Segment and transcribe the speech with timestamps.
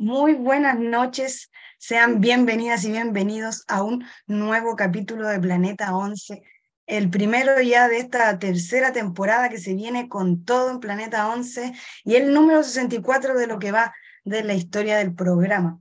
[0.00, 6.42] Muy buenas noches, sean bienvenidas y bienvenidos a un nuevo capítulo de Planeta 11,
[6.86, 11.74] el primero ya de esta tercera temporada que se viene con todo en Planeta 11
[12.02, 13.92] y el número 64 de lo que va
[14.24, 15.78] de la historia del programa.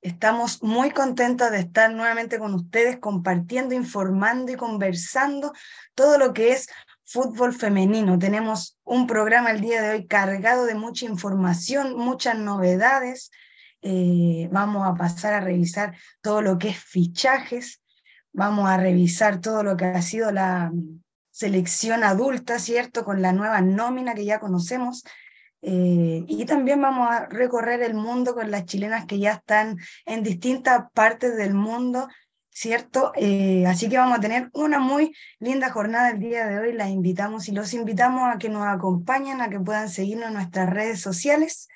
[0.00, 5.52] Estamos muy contentos de estar nuevamente con ustedes compartiendo, informando y conversando
[5.94, 6.66] todo lo que es
[7.04, 8.18] fútbol femenino.
[8.18, 13.30] Tenemos un programa el día de hoy cargado de mucha información, muchas novedades,
[13.82, 17.82] eh, vamos a pasar a revisar todo lo que es fichajes,
[18.32, 20.70] vamos a revisar todo lo que ha sido la
[21.30, 23.04] selección adulta, ¿cierto?
[23.04, 25.04] Con la nueva nómina que ya conocemos.
[25.62, 30.22] Eh, y también vamos a recorrer el mundo con las chilenas que ya están en
[30.22, 32.08] distintas partes del mundo,
[32.50, 33.12] ¿cierto?
[33.16, 36.72] Eh, así que vamos a tener una muy linda jornada el día de hoy.
[36.72, 40.68] Las invitamos y los invitamos a que nos acompañen, a que puedan seguirnos en nuestras
[40.68, 41.68] redes sociales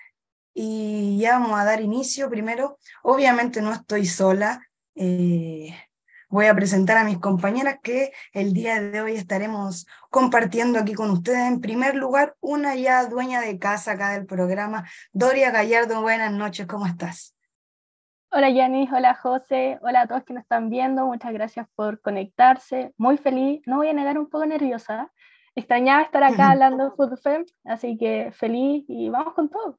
[0.55, 2.31] y ya vamos a dar inicio.
[2.31, 4.63] Primero, obviamente no estoy sola.
[4.95, 5.75] Eh,
[6.29, 11.11] voy a presentar a mis compañeras que el día de hoy estaremos compartiendo aquí con
[11.11, 11.49] ustedes.
[11.49, 16.01] En primer lugar, una ya dueña de casa acá del programa, Doria Gallardo.
[16.01, 17.35] Buenas noches, ¿cómo estás?
[18.31, 22.93] Hola Yanis, hola José, hola a todos que nos están viendo, muchas gracias por conectarse.
[22.97, 25.13] Muy feliz, no voy a negar un poco nerviosa.
[25.55, 29.79] Extrañaba estar acá hablando de Fútbol así que feliz y vamos con todo.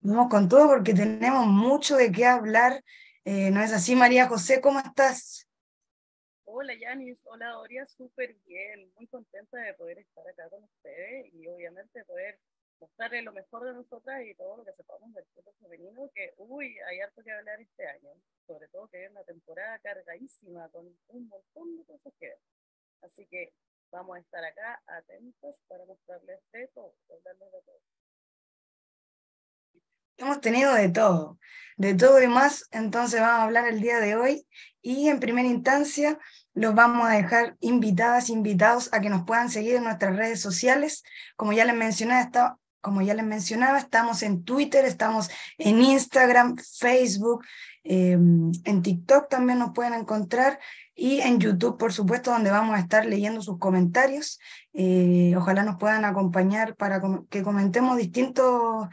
[0.00, 2.84] Vamos con todo porque tenemos mucho de qué hablar.
[3.24, 4.60] Eh, ¿No es así, María José?
[4.60, 5.48] ¿Cómo estás?
[6.44, 7.20] Hola, Yanis.
[7.24, 7.84] Hola, Doria.
[7.84, 8.92] Súper bien.
[8.94, 12.38] Muy contenta de poder estar acá con ustedes y obviamente poder
[12.78, 16.78] mostrarles lo mejor de nosotras y todo lo que sepamos del fútbol femenino, que, uy,
[16.88, 18.10] hay harto que hablar este año.
[18.46, 22.38] Sobre todo que es una temporada cargadísima con un montón de cosas que ver.
[23.02, 23.52] Así que
[23.90, 27.80] vamos a estar acá atentos para mostrarles de todo, hablarles de todo.
[30.18, 31.38] Hemos tenido de todo,
[31.76, 34.48] de todo y más, entonces vamos a hablar el día de hoy
[34.82, 36.18] y en primera instancia
[36.54, 41.04] los vamos a dejar invitadas, invitados a que nos puedan seguir en nuestras redes sociales.
[41.36, 46.56] Como ya les mencionaba, está, como ya les mencionaba estamos en Twitter, estamos en Instagram,
[46.56, 47.44] Facebook,
[47.84, 50.58] em, en TikTok también nos pueden encontrar
[50.96, 54.40] y en YouTube, por supuesto, donde vamos a estar leyendo sus comentarios.
[54.72, 57.00] Eh, ojalá nos puedan acompañar para
[57.30, 58.88] que comentemos distintos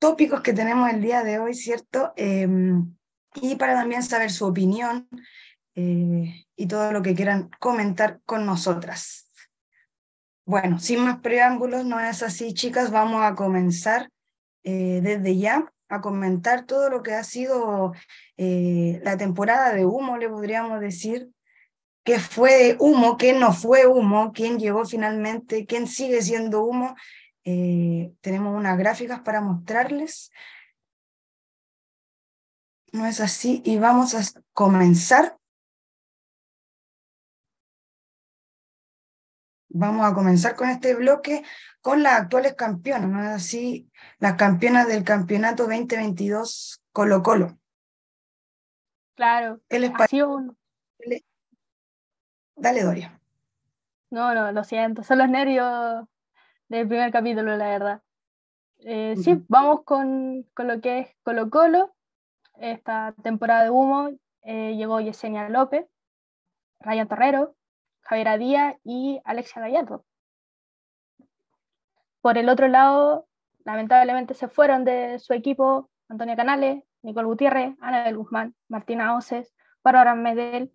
[0.00, 2.12] tópicos que tenemos el día de hoy, ¿cierto?
[2.16, 2.96] Em,
[3.34, 5.08] y para también saber su opinión
[5.76, 9.30] eh, y todo lo que quieran comentar con nosotras.
[10.44, 14.10] Bueno, sin más preámbulos, no es así, chicas, vamos a comenzar
[14.64, 17.92] eh, desde ya a comentar todo lo que ha sido
[18.36, 21.30] eh, la temporada de humo, le podríamos decir,
[22.04, 26.94] qué fue humo, qué no fue humo, quién llegó finalmente, quién sigue siendo humo
[27.50, 30.30] eh, tenemos unas gráficas para mostrarles.
[32.92, 33.62] No es así.
[33.64, 34.20] Y vamos a
[34.52, 35.36] comenzar.
[39.68, 41.44] Vamos a comenzar con este bloque
[41.80, 43.90] con las actuales campeonas, ¿no es así?
[44.18, 47.58] Las campeonas del campeonato 2022 Colo Colo.
[49.14, 49.60] Claro.
[49.68, 49.92] El
[52.56, 53.20] Dale, Doria.
[54.10, 56.04] No, no, lo siento, son los nervios
[56.70, 58.02] del primer capítulo, la verdad.
[58.78, 61.92] Eh, sí, vamos con, con, lo que es Colo Colo.
[62.54, 64.10] Esta temporada de humo
[64.42, 65.86] eh, llegó Yesenia López,
[66.78, 67.56] Ryan Torrero,
[68.02, 70.04] Javier Díaz y Alexia Gallardo.
[72.20, 73.26] Por el otro lado,
[73.64, 79.52] lamentablemente se fueron de su equipo Antonia Canales, Nicole Gutiérrez, Ana del Guzmán, Martina Oces,
[79.82, 80.70] Bárbara Medel,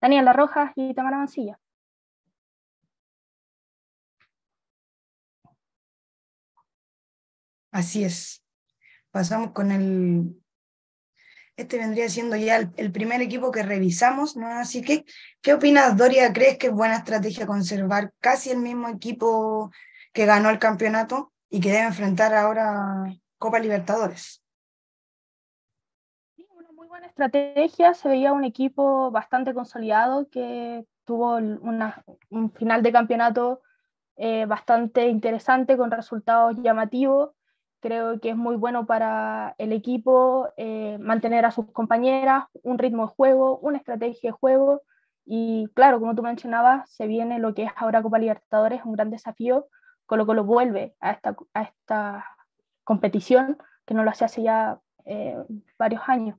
[0.00, 1.58] Daniela Rojas y Tamara Mancilla.
[7.76, 8.42] Así es.
[9.10, 10.42] Pasamos con el...
[11.56, 14.46] Este vendría siendo ya el, primer equipo que revisamos, ¿no?
[14.46, 15.04] Así que,
[15.42, 16.32] ¿qué opinas, Doria?
[16.32, 19.70] ¿Crees que es buena estrategia conservar casi el mismo equipo
[20.14, 23.04] que ganó el campeonato y que debe enfrentar ahora
[23.36, 24.42] Copa Libertadores?
[26.34, 27.92] Sí, una muy buena estrategia.
[27.92, 33.60] Se veía un equipo bastante consolidado que tuvo un final de campeonato
[34.16, 37.35] eh, bastante interesante con resultados llamativos
[37.86, 43.06] Creo que es muy bueno para el equipo eh, mantener a sus compañeras, un ritmo
[43.06, 44.82] de juego, una estrategia de juego.
[45.24, 49.10] Y claro, como tú mencionabas, se viene lo que es ahora Copa Libertadores, un gran
[49.10, 49.68] desafío.
[50.04, 52.24] con lo que lo vuelve a esta, a esta
[52.82, 55.36] competición que no lo hace hace ya eh,
[55.78, 56.36] varios años.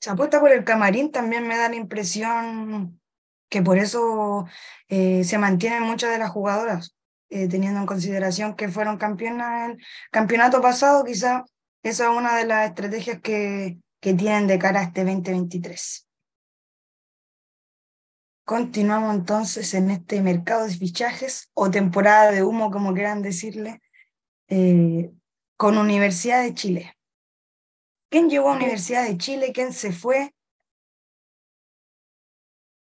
[0.00, 3.00] Se apuesta por el camarín, también me da la impresión
[3.48, 4.46] que por eso
[4.88, 6.96] eh, se mantienen muchas de las jugadoras.
[7.34, 11.46] Eh, teniendo en consideración que fueron campeonas en el campeonato pasado, quizá
[11.82, 16.06] esa es una de las estrategias que, que tienen de cara a este 2023.
[18.44, 23.80] Continuamos entonces en este mercado de fichajes o temporada de humo, como quieran decirle,
[24.48, 25.10] eh,
[25.56, 26.98] con Universidad de Chile.
[28.10, 29.52] ¿Quién llegó a Universidad de Chile?
[29.54, 30.34] ¿Quién se fue?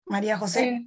[0.05, 0.87] María José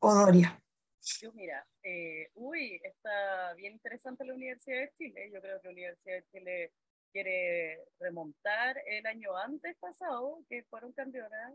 [0.00, 0.59] o Doria.
[1.02, 5.30] Yo, mira, eh, uy, está bien interesante la Universidad de Chile.
[5.32, 6.72] Yo creo que la Universidad de Chile
[7.12, 11.54] quiere remontar el año antes pasado, que fueron campeonas,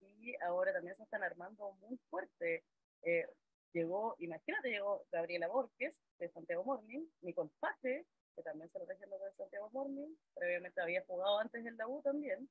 [0.00, 2.64] y ahora también se están armando muy fuerte.
[3.02, 3.26] Eh,
[3.72, 9.18] llegó, imagínate, llegó Gabriela Borges de Santiago Morning, mi compadre, que también se lo haciendo
[9.18, 12.48] de Santiago Morning, previamente había jugado antes en la también,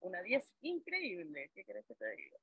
[0.00, 2.38] una 10 increíble, ¿qué querés que te diga?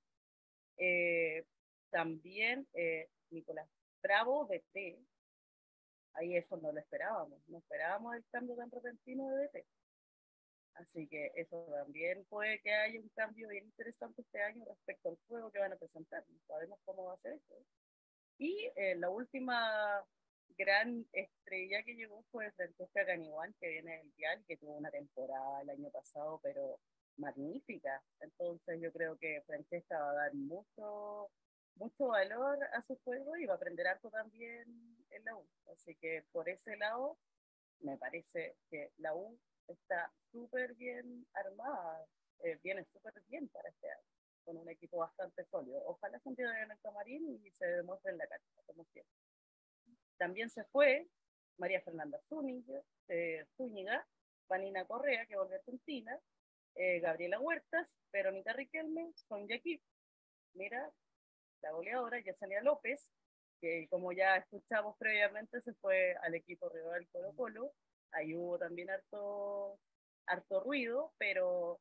[0.78, 1.46] Eh,
[1.92, 3.68] también eh, Nicolás
[4.02, 5.00] Bravo de T,
[6.14, 9.66] ahí eso no lo esperábamos, no esperábamos el cambio tan repentino de DT.
[10.76, 15.18] Así que eso también puede que haya un cambio bien interesante este año respecto al
[15.28, 16.24] juego que van a presentar.
[16.30, 17.56] No sabemos cómo va a ser eso.
[18.38, 20.04] Y eh, la última
[20.58, 25.62] gran estrella que llegó fue Francesca Caniguán, que viene del Dial, que tuvo una temporada
[25.62, 26.80] el año pasado, pero
[27.18, 28.02] magnífica.
[28.20, 31.30] Entonces yo creo que Francesca va a dar mucho,
[31.82, 34.66] mucho valor a su juego y va a aprender algo también
[35.10, 35.48] en la U.
[35.74, 37.18] Así que por ese lado,
[37.80, 42.06] me parece que la U está súper bien armada,
[42.44, 44.08] eh, viene súper bien para este año,
[44.46, 45.82] con un equipo bastante sólido.
[45.88, 49.16] Ojalá se entienda en el camarín y se demuestre en la cancha, como siempre.
[50.18, 51.08] También se fue
[51.58, 54.06] María Fernanda Zúñiga, eh, Zúñiga
[54.48, 56.20] Vanina Correa, que volvió a Argentina,
[56.76, 59.82] eh, Gabriela Huertas, Verónica Riquelme, Sonia Kip,
[60.54, 60.92] mira,
[61.62, 63.08] la goleadora, Yesenia López,
[63.60, 67.74] que como ya escuchamos previamente, se fue al equipo rival Colo Colo,
[68.12, 69.80] ahí hubo también harto,
[70.26, 71.80] harto ruido, pero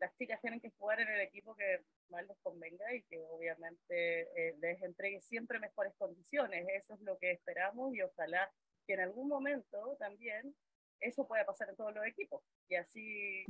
[0.00, 4.22] las chicas tienen que jugar en el equipo que más les convenga y que obviamente
[4.36, 6.66] eh, les entregue siempre mejores condiciones.
[6.74, 8.50] Eso es lo que esperamos y ojalá
[8.86, 10.54] que en algún momento también
[11.00, 13.44] eso pueda pasar en todos los equipos y así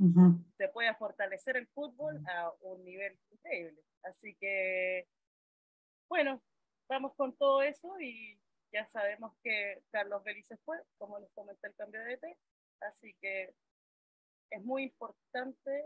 [0.57, 3.81] se pueda fortalecer el fútbol a un nivel increíble.
[4.03, 5.07] Así que,
[6.09, 6.41] bueno,
[6.89, 8.39] vamos con todo eso y
[8.71, 12.37] ya sabemos que Carlos Belice fue, como les comenté, el cambio de DT,
[12.81, 13.53] así que
[14.49, 15.85] es muy importante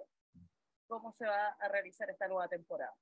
[0.87, 2.93] cómo se va a realizar esta nueva temporada.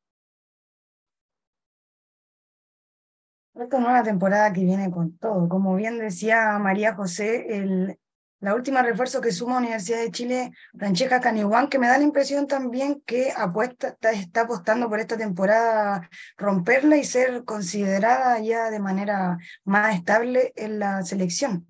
[3.55, 5.49] Esta nueva temporada que viene con todo.
[5.49, 7.99] Como bien decía María José, el,
[8.41, 12.47] la última refuerzo que suma Universidad de Chile, Francesca Caniguán, que me da la impresión
[12.47, 19.37] también que apuesta, está, apostando por esta temporada romperla y ser considerada ya de manera
[19.65, 21.67] más estable en la selección.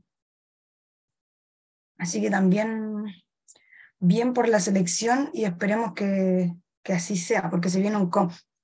[1.98, 3.06] Así que también
[3.98, 8.12] bien por la selección y esperemos que, que así sea, porque se viene un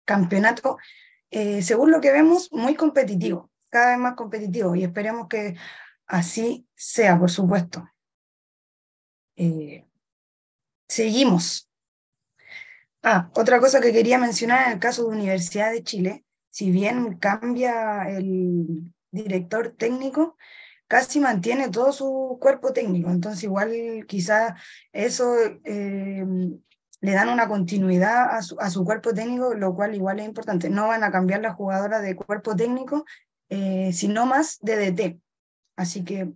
[0.06, 0.78] campeonato,
[1.32, 5.56] eh, según lo que vemos, muy competitivo, cada vez más competitivo y esperemos que
[6.06, 7.84] así sea, por supuesto.
[9.36, 9.86] Eh,
[10.88, 11.70] seguimos.
[13.04, 17.18] Ah, otra cosa que quería mencionar en el caso de Universidad de Chile, si bien
[17.18, 20.38] cambia el director técnico,
[20.88, 24.56] casi mantiene todo su cuerpo técnico, entonces igual quizá
[24.92, 26.26] eso eh,
[27.02, 30.70] le dan una continuidad a su, cuerpo técnico, lo cual igual es importante.
[30.70, 33.06] No van a cambiar la jugadora de cuerpo técnico,
[33.50, 35.20] eh, sino más de DT.
[35.76, 36.34] Así que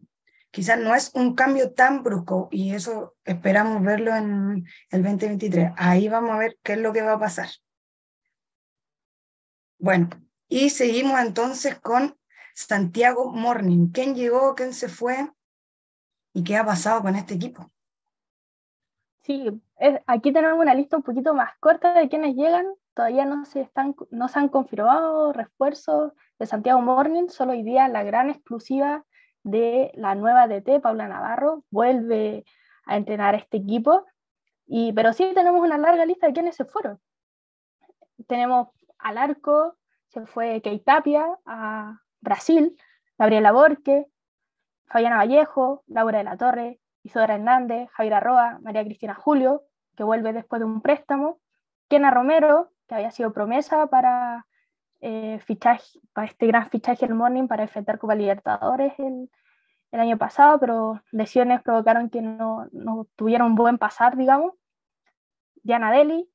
[0.51, 5.73] quizás no es un cambio tan brusco y eso esperamos verlo en el 2023.
[5.77, 7.49] Ahí vamos a ver qué es lo que va a pasar.
[9.77, 10.09] Bueno,
[10.47, 12.17] y seguimos entonces con
[12.53, 13.91] Santiago Morning.
[13.93, 14.55] ¿Quién llegó?
[14.55, 15.31] ¿Quién se fue?
[16.33, 17.71] ¿Y qué ha pasado con este equipo?
[19.21, 19.61] Sí,
[20.07, 22.65] aquí tenemos una lista un poquito más corta de quienes llegan.
[22.93, 27.27] Todavía no se, están, no se han confirmado refuerzos de Santiago Morning.
[27.29, 29.05] Solo hoy día la gran exclusiva
[29.43, 32.45] de la nueva DT, Paula Navarro, vuelve
[32.85, 34.05] a entrenar este equipo.
[34.65, 36.99] Y, pero sí tenemos una larga lista de quienes se fueron.
[38.27, 39.77] Tenemos al arco,
[40.09, 42.77] se fue Kei Tapia a Brasil,
[43.17, 44.05] Gabriela Borque,
[44.87, 49.63] Fabiana Vallejo, Laura de la Torre, Isodora Hernández, Javier Arroa, María Cristina Julio,
[49.95, 51.39] que vuelve después de un préstamo,
[51.87, 54.45] Kena Romero, que había sido promesa para
[55.01, 59.29] eh, fichaje, para este gran fichaje el Morning para enfrentar Copa Libertadores el,
[59.91, 64.53] el, año pasado, pero lesiones provocaron que no, no un buen pasar, digamos.
[65.63, 66.29] Diana Deli,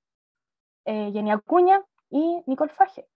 [0.87, 3.09] eh, Jenny Acuña y Nicole Faje.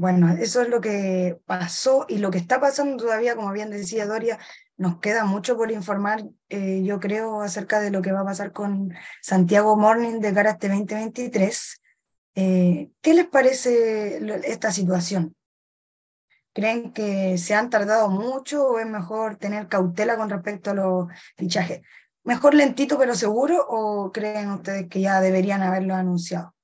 [0.00, 4.06] Bueno, eso es lo que pasó y lo que está pasando todavía, como bien decía
[4.06, 4.38] Doria,
[4.80, 8.50] nos queda mucho por informar, eh, yo creo, acerca de lo que va a pasar
[8.50, 11.82] con Santiago Morning de cara a este 2023.
[12.34, 14.20] Eh, ¿Qué les parece
[14.50, 15.36] esta situación?
[16.54, 21.08] ¿Creen que se han tardado mucho o es mejor tener cautela con respecto a los
[21.36, 21.82] fichajes?
[22.24, 26.54] ¿Mejor lentito pero seguro o creen ustedes que ya deberían haberlo anunciado?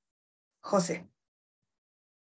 [0.61, 1.07] José.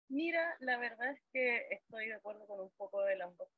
[0.09, 3.49] Mira, la verdad es que estoy de acuerdo con un poco de las dos.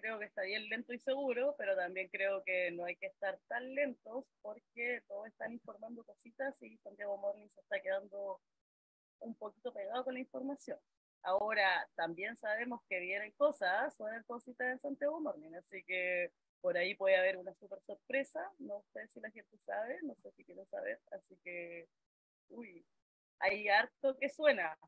[0.00, 3.38] Creo que está bien lento y seguro, pero también creo que no hay que estar
[3.48, 8.40] tan lentos porque todos están informando cositas y Santiago Morning se está quedando
[9.18, 10.78] un poquito pegado con la información.
[11.22, 16.94] Ahora, también sabemos que vienen cosas, suenan cositas en Santiago Morning, así que por ahí
[16.94, 18.40] puede haber una super sorpresa.
[18.58, 21.88] No sé si la gente sabe, no sé si quieren saber, así que,
[22.48, 22.86] uy,
[23.38, 24.78] hay harto que suena.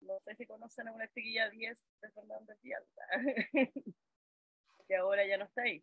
[0.00, 2.84] No sé si conocen a una chiquilla 10 de Fernández Vial,
[4.86, 5.82] que ahora ya no está ahí.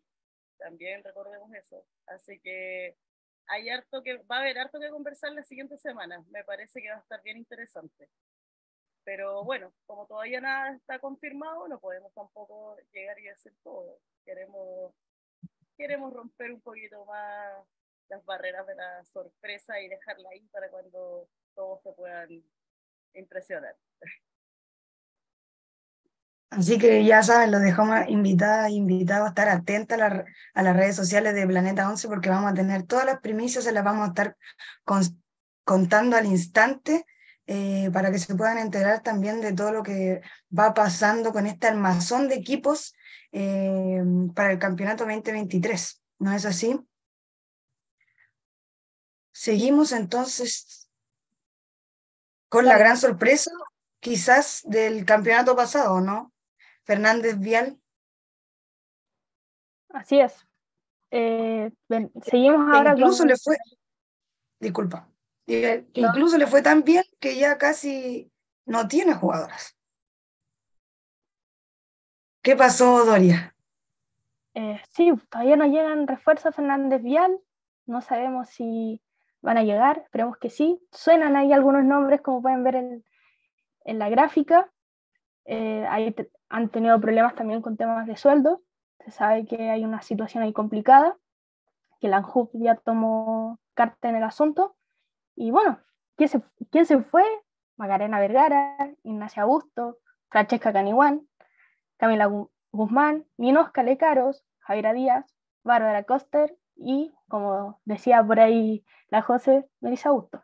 [0.58, 1.84] También recordemos eso.
[2.06, 2.96] Así que
[3.48, 6.26] hay harto que, va a haber harto que conversar las siguientes semanas.
[6.28, 8.08] Me parece que va a estar bien interesante.
[9.04, 13.98] Pero bueno, como todavía nada está confirmado, no podemos tampoco llegar y decir todo.
[14.24, 14.94] Queremos,
[15.76, 17.66] queremos romper un poquito más
[18.08, 22.44] las barreras de la sorpresa y dejarla ahí para cuando todos se puedan
[23.14, 23.76] impresionar.
[26.52, 30.76] Así que ya saben, los dejamos invitadas e invitados a estar atentos a, a, las
[30.76, 34.04] redes sociales de Planeta 11 porque vamos a tener todas las primicias, se las vamos
[34.04, 34.36] a estar
[35.64, 37.06] contando al instante
[37.46, 40.20] eh, para que se puedan enterar también de todo lo que
[40.56, 42.94] va pasando con este armazón de equipos
[43.32, 44.02] eh,
[44.34, 46.02] para el campeonato 2023.
[46.18, 46.78] ¿No es así?
[49.32, 50.90] Seguimos entonces
[52.50, 53.50] con la gran sorpresa,
[54.00, 56.32] quizás del campeonato pasado, ¿no?
[56.84, 57.80] Fernández Vial.
[59.90, 60.46] Así es.
[61.10, 61.70] Eh,
[62.22, 62.92] seguimos ahora.
[62.92, 63.56] Incluso le fue.
[64.58, 65.08] Disculpa.
[65.46, 68.30] Incluso le fue tan bien que ya casi
[68.64, 69.76] no tiene jugadoras.
[72.42, 73.54] ¿Qué pasó, Doria?
[74.54, 77.38] Eh, sí, todavía no llegan refuerzos Fernández Vial.
[77.86, 79.02] No sabemos si
[79.40, 80.80] van a llegar, esperemos que sí.
[80.92, 83.04] Suenan ahí algunos nombres, como pueden ver en,
[83.84, 84.71] en la gráfica.
[85.44, 86.14] Eh, ahí
[86.48, 88.62] han tenido problemas también con temas de sueldo.
[89.00, 91.16] Se sabe que hay una situación ahí complicada,
[92.00, 94.76] que la ANJUP ya tomó carta en el asunto.
[95.34, 95.80] Y bueno,
[96.16, 97.24] ¿quién se, quién se fue?
[97.76, 101.26] Magarena Vergara, Ignacia Augusto, Francesca Caniguán,
[101.96, 102.30] Camila
[102.70, 105.34] Guzmán, Ninos Calecaros, Javiera Díaz,
[105.64, 110.42] Bárbara Coster y, como decía por ahí la José, Melissa Augusto.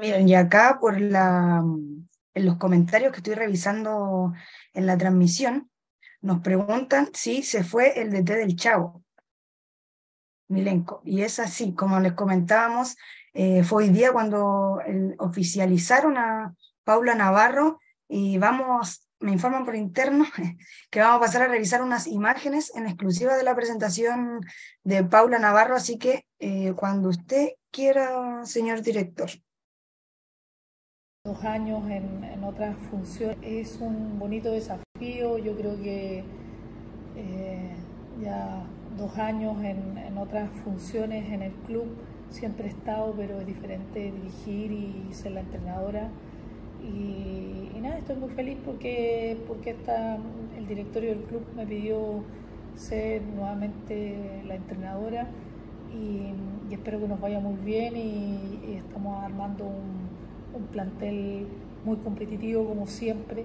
[0.00, 1.62] Miren, y acá por la,
[2.34, 4.32] en los comentarios que estoy revisando
[4.72, 5.70] en la transmisión,
[6.22, 9.04] nos preguntan si se fue el DT del Chavo,
[10.48, 11.02] Milenko.
[11.04, 12.96] Y es así, como les comentábamos,
[13.34, 14.80] eh, fue hoy día cuando
[15.18, 17.78] oficializaron a Paula Navarro
[18.08, 20.24] y vamos, me informan por interno
[20.90, 24.40] que vamos a pasar a revisar unas imágenes en exclusiva de la presentación
[24.82, 29.30] de Paula Navarro, así que eh, cuando usted quiera, señor director
[31.24, 35.36] dos años en, en otra función es un bonito desafío.
[35.36, 36.24] Yo creo que
[37.14, 37.74] eh,
[38.22, 38.64] ya
[38.96, 41.88] dos años en, otras funciones en el club
[42.30, 46.08] siempre he estado, pero es diferente dirigir y ser la entrenadora.
[46.82, 50.18] Y, nada, estoy muy feliz porque, porque está,
[50.56, 52.22] el directorio del club me pidió
[52.76, 55.28] ser nuevamente la entrenadora
[55.92, 56.32] y,
[56.72, 60.10] espero que nos vaya muy bien y estamos armando un
[60.54, 61.46] un plantel
[61.84, 63.44] muy competitivo como siempre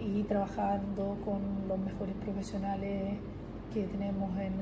[0.00, 3.16] y trabajando con los mejores profesionales
[3.72, 4.52] que tenemos en,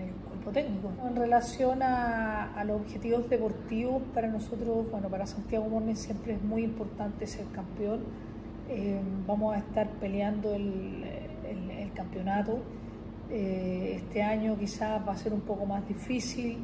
[0.00, 0.90] el cuerpo técnico.
[1.06, 6.64] En relación a, los objetivos deportivos, para nosotros, bueno, para Santiago Mornes siempre es muy
[6.64, 8.00] importante ser campeón.
[8.68, 11.04] Eh, vamos a estar peleando el,
[11.94, 12.58] campeonato.
[13.30, 16.58] Eh, este año quizás va a ser un poco más difícil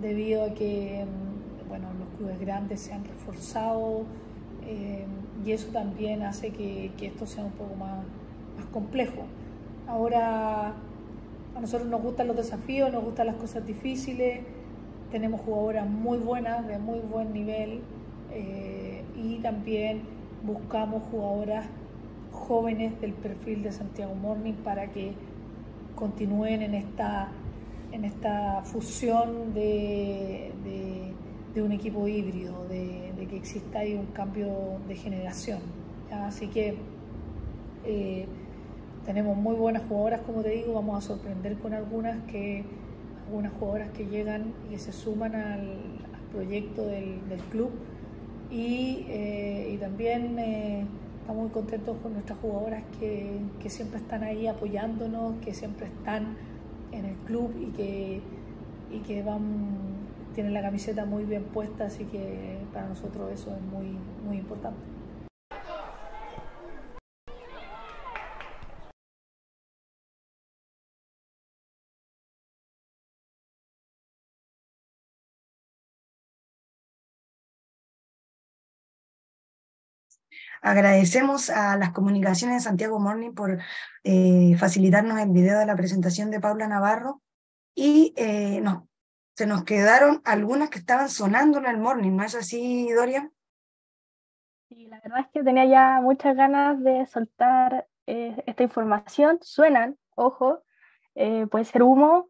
[0.00, 1.04] debido a que
[1.68, 4.04] bueno, los clubes grandes se han reforzado
[4.66, 5.04] eh,
[5.44, 8.04] y eso también hace que, esto sea un poco más,
[8.56, 9.24] más complejo.
[9.86, 10.74] Ahora,
[11.54, 14.40] a nosotros nos gustan los desafíos, nos gustan las cosas difíciles,
[15.10, 17.82] tenemos jugadoras muy buenas, de muy buen nivel
[18.32, 20.02] eh, y también
[20.42, 21.66] buscamos jugadoras
[22.32, 25.12] jóvenes del perfil de Santiago Morning para que
[25.94, 27.28] continúen en esta,
[27.92, 31.13] en esta fusión de
[31.62, 34.48] un equipo híbrido, de, que exista ahí un cambio
[34.86, 35.60] de generación.
[36.10, 36.76] Así que
[37.84, 38.26] eh,
[39.06, 42.64] tenemos muy buenas jugadoras, como te digo, vamos a sorprender con algunas que
[43.26, 45.78] algunas jugadoras que llegan y que se suman al,
[46.32, 47.70] proyecto del, club
[48.50, 50.84] y, eh, también eh,
[51.20, 56.36] estamos muy contentos con nuestras jugadoras que, que, siempre están ahí apoyándonos, que siempre están
[56.90, 58.20] en el club y que,
[58.92, 60.03] y que van
[60.34, 64.80] tienen la camiseta muy bien puesta, así que para nosotros eso es muy, muy importante.
[80.62, 83.58] Agradecemos a las comunicaciones de Santiago Morning por
[84.02, 87.22] eh, facilitarnos el video de la presentación de Paula Navarro
[87.74, 88.84] y eh, nos
[89.34, 93.30] se nos quedaron algunas que estaban sonando en el morning, ¿no es así, Doria?
[94.68, 99.38] Sí, la verdad es que tenía ya muchas ganas de soltar eh, esta información.
[99.42, 100.62] Suenan, ojo,
[101.16, 102.28] eh, puede ser humo,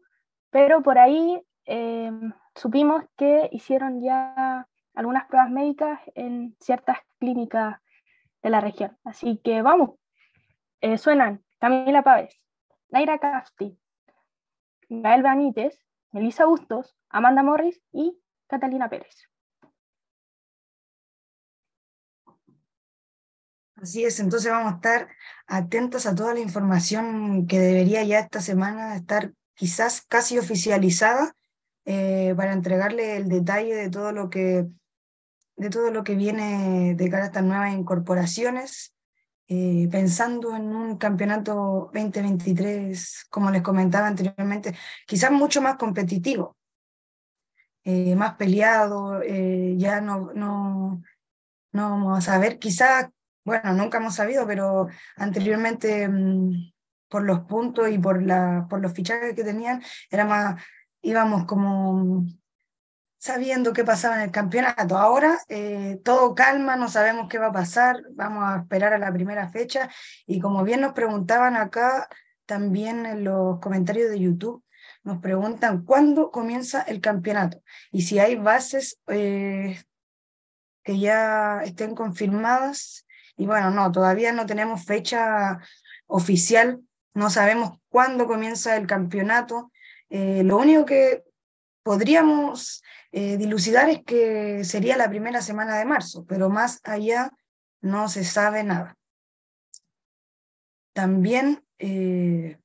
[0.49, 2.11] pero por ahí eh,
[2.55, 7.77] supimos que hicieron ya algunas pruebas médicas en ciertas clínicas
[8.41, 8.97] de la región.
[9.03, 9.91] Así que vamos,
[10.97, 12.39] suenan Camila Pávez,
[12.89, 13.77] Naira Casti,
[14.89, 15.84] Gael Benítez,
[16.15, 19.27] Melissa Bustos, Amanda Morris y Catalina Pérez.
[23.75, 25.09] Así es, entonces vamos a estar
[25.45, 31.35] atentos a toda la información que debería ya esta semana estar quizás casi oficializada
[31.83, 34.67] eh, para entregarle el detalle de todo lo que
[35.57, 38.94] de todo lo que viene de cara a estas nuevas incorporaciones
[39.47, 46.57] eh, pensando en un campeonato 2023, como les comentaba anteriormente, quizás mucho más competitivo,
[47.83, 51.03] eh, más peleado, eh, ya no, no,
[51.71, 53.07] no vamos a ver, quizás,
[53.43, 56.73] bueno, nunca hemos sabido, pero anteriormente mm,
[57.07, 60.63] por los puntos y por, la, por los fichajes que tenían, era más,
[61.01, 62.25] íbamos como
[63.25, 64.99] sabiendo qué pasaba en el campeonato.
[64.99, 69.11] Ahora eh, todo calma, no sabemos qué va a pasar, vamos a esperar a la
[69.11, 69.89] primera fecha
[70.27, 72.07] y como bien nos preguntaban acá,
[72.45, 74.63] también en los comentarios de YouTube,
[75.01, 79.81] nos preguntan cuándo comienza el campeonato y si hay bases eh,
[80.83, 83.07] que ya estén confirmadas.
[83.37, 85.57] Y bueno, no, todavía no tenemos fecha
[86.05, 86.79] oficial,
[87.15, 89.71] no sabemos cuándo comienza el campeonato.
[90.11, 91.23] Eh, lo único que
[91.81, 92.83] podríamos
[93.17, 97.31] eh, dilucidar es que sería la primera semana de marzo, pero más allá
[97.79, 98.97] no se sabe nada.
[100.91, 102.59] También eh,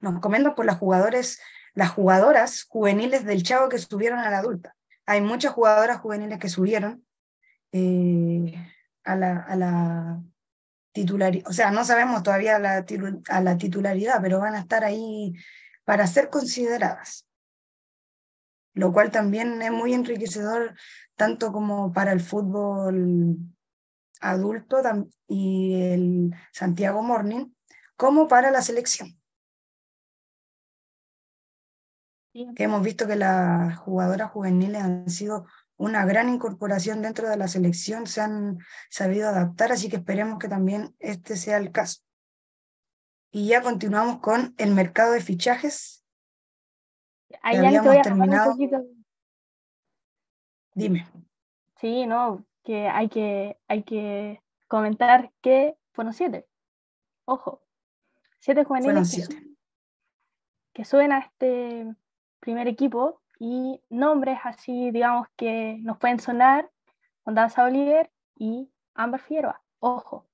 [0.00, 1.42] nos comentan por las jugadores,
[1.74, 4.74] las jugadoras juveniles del Chavo que subieron a la adulta.
[5.04, 7.06] Hay muchas jugadoras juveniles que subieron
[7.72, 8.54] eh,
[9.04, 10.22] a la,
[10.92, 15.34] titularidad, o sea, no sabemos todavía a la titularidad, pero van a estar ahí
[15.84, 17.26] para ser consideradas,
[18.74, 20.74] lo cual también es muy enriquecedor
[21.16, 23.36] tanto como para el fútbol
[24.20, 24.82] adulto
[25.26, 27.52] y el Santiago Morning,
[27.96, 29.18] como para la selección.
[32.34, 38.06] hemos visto que las jugadoras juveniles han sido una gran incorporación dentro de la selección,
[38.06, 38.58] se han
[38.88, 42.00] sabido adaptar, así que esperemos que también este sea el caso.
[43.32, 46.01] Y ya continuamos con el mercado de fichajes.
[47.42, 48.50] Ahí ya voy a terminado.
[48.50, 48.84] Un poquito.
[50.74, 51.06] Dime.
[51.80, 56.46] Sí, no, que hay que, hay que comentar que fueron siete.
[57.24, 57.62] Ojo,
[58.38, 59.28] siete juveniles
[60.72, 61.86] que, suben a este
[62.40, 66.70] primer equipo y nombres así, digamos, que nos pueden sonar
[67.24, 69.62] Danza Oliver y Amber Figueroa.
[69.78, 70.26] Ojo,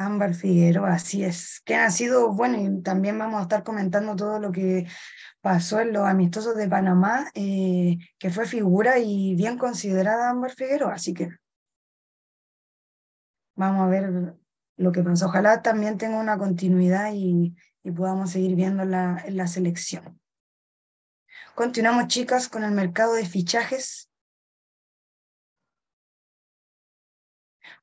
[0.00, 4.38] Ámbar Figueroa, así es, que ha sido, bueno, y también vamos a estar comentando todo
[4.38, 4.86] lo que
[5.42, 10.94] pasó en los amistosos de Panamá, eh, que fue figura y bien considerada Ámbar Figueroa,
[10.94, 11.28] así que
[13.54, 14.34] vamos a ver
[14.78, 15.26] lo que pasó.
[15.26, 17.54] Ojalá también tenga una continuidad y,
[17.94, 20.18] podamos seguir viendo la, la selección.
[21.54, 24.10] Continuamos, chicas, con el mercado de fichajes.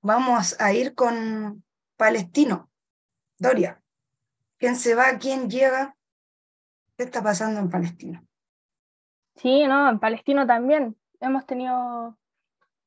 [0.02, 1.64] Vamos a ir con
[1.98, 2.70] palestino.
[3.38, 3.82] Doria,
[4.58, 5.18] ¿quién se va?
[5.20, 5.96] ¿Quién llega?
[6.96, 8.26] ¿Qué está pasando en Palestino?
[9.36, 10.96] Sí, no, en Palestino también.
[11.20, 12.18] Hemos tenido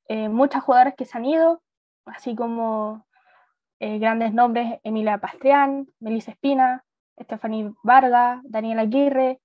[0.09, 1.62] eh, muchas jugadoras que se han ido,
[2.07, 3.07] así como
[3.79, 6.85] eh, grandes nombres, Emilia Pastrián, Melissa Espina,
[7.20, 9.40] Stephanie Vargas, Daniela Aguirre,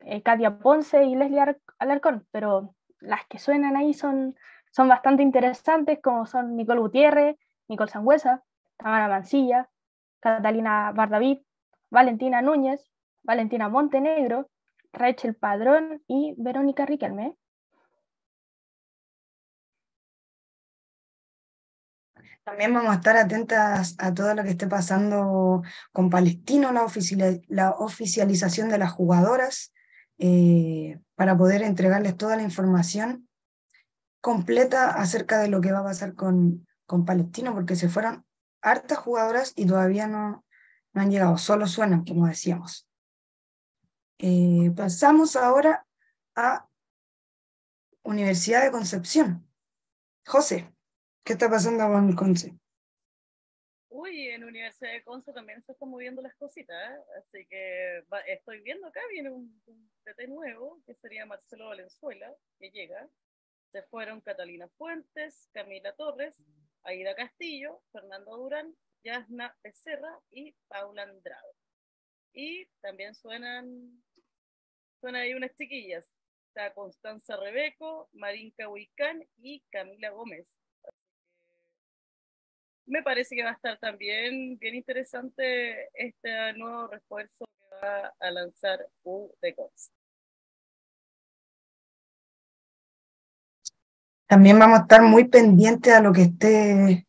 [0.00, 4.36] eh, Katia Ponce y Leslie Alarcón, pero las que suenan ahí son,
[4.70, 7.36] son bastante interesantes, como son Nicole Gutiérrez,
[7.68, 8.42] Nicole Sangüesa,
[8.76, 9.70] Tamara Mancilla,
[10.20, 11.38] Catalina Bardavid,
[11.90, 12.90] Valentina Núñez,
[13.22, 14.50] Valentina Montenegro,
[14.92, 17.36] Rachel Padrón y Verónica Riquelme.
[22.44, 26.86] También vamos a estar atentas a todo lo que esté pasando con Palestino, la,
[27.48, 29.72] la oficialización de las jugadoras,
[30.18, 33.28] eh, para poder entregarles toda la información
[34.20, 38.24] completa acerca de lo que va a pasar con, con Palestino, porque se fueron
[38.62, 40.44] hartas jugadoras y todavía no,
[40.92, 42.88] no han llegado, solo suenan, como decíamos.
[44.18, 45.86] Eh, pasamos ahora
[46.36, 46.68] a
[48.04, 49.48] Universidad de Concepción.
[50.26, 50.72] José.
[51.24, 52.56] ¿Qué está pasando con Conce?
[53.88, 57.00] Uy, en Universidad de Conce también se están moviendo las cositas, ¿eh?
[57.18, 59.62] así que estoy viendo acá, viene un,
[60.04, 63.08] TT nuevo, que sería Marcelo Valenzuela, que llega.
[63.70, 66.34] Se fueron Catalina Fuentes, Camila Torres,
[66.84, 71.54] Aida Castillo, Fernando Durán, Yasna Becerra y Paula Andrade.
[72.32, 74.02] Y también suenan,
[75.00, 76.10] suenan ahí unas chiquillas.
[76.48, 80.54] Está Constanza Rebeco, Marinka Huicán y Camila Gómez
[82.86, 88.30] me parece que va a estar también bien interesante este nuevo refuerzo que va a
[88.30, 89.54] lanzar U de
[94.32, 97.06] También vamos a estar muy pendientes a lo que esté,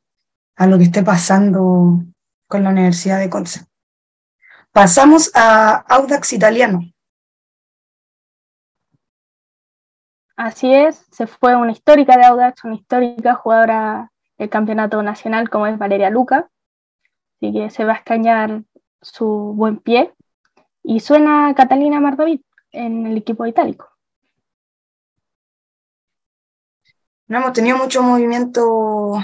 [0.57, 2.03] a lo que esté pasando
[2.49, 3.61] con la Universidad de Conce.
[4.73, 6.81] Pasamos a Audax Italiano.
[10.35, 15.67] Así es, se fue una histórica de Audax, una histórica jugadora el campeonato nacional como
[15.67, 16.49] es Valeria Luca,
[17.37, 18.63] así que se va a extrañar
[19.01, 20.13] su buen pie.
[20.83, 22.41] Y suena Catalina Mardavid
[22.73, 23.92] en el equipo itálico.
[27.33, 29.15] No hemos tenido mucho movimiento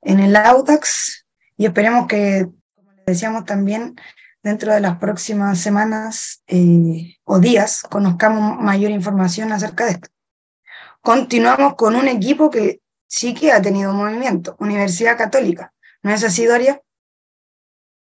[0.00, 1.26] en el Audax
[1.58, 3.94] y esperemos que, como decíamos también,
[4.42, 10.08] dentro de las próximas semanas eh, o días conozcamos mayor información acerca de esto.
[11.02, 15.74] Continuamos con un equipo que sí que ha tenido movimiento, Universidad Católica.
[16.02, 16.80] ¿No es así, Doria?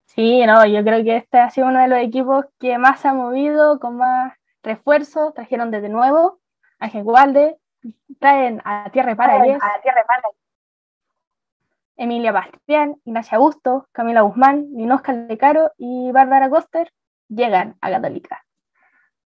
[0.05, 3.09] Sí, no, yo creo que este ha sido uno de los equipos que más se
[3.09, 4.31] ha movido, con más
[4.63, 6.39] refuerzos, trajeron desde nuevo
[6.79, 7.57] a Walde,
[8.19, 10.05] traen a Tierra para Tierra
[11.97, 16.93] Emilia Bastián, Ignacia Augusto, Camila Guzmán, Linosca De Caro y Bárbara Coster
[17.27, 18.45] llegan a Católica.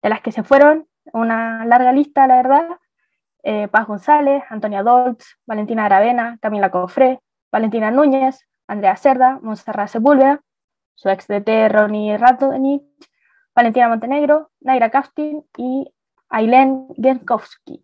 [0.02, 2.68] De las que se fueron, una larga lista, la verdad,
[3.44, 7.20] eh, Paz González, Antonia Dolz, Valentina Aravena, Camila Cofré,
[7.52, 10.42] Valentina Núñez, Andrea Cerda, Monserrat Sepúlveda,
[10.96, 12.84] su ex DT Ronnie Ratonich,
[13.54, 15.94] Valentina Montenegro, Naira Kastin y
[16.30, 17.84] Ailén Genkowski.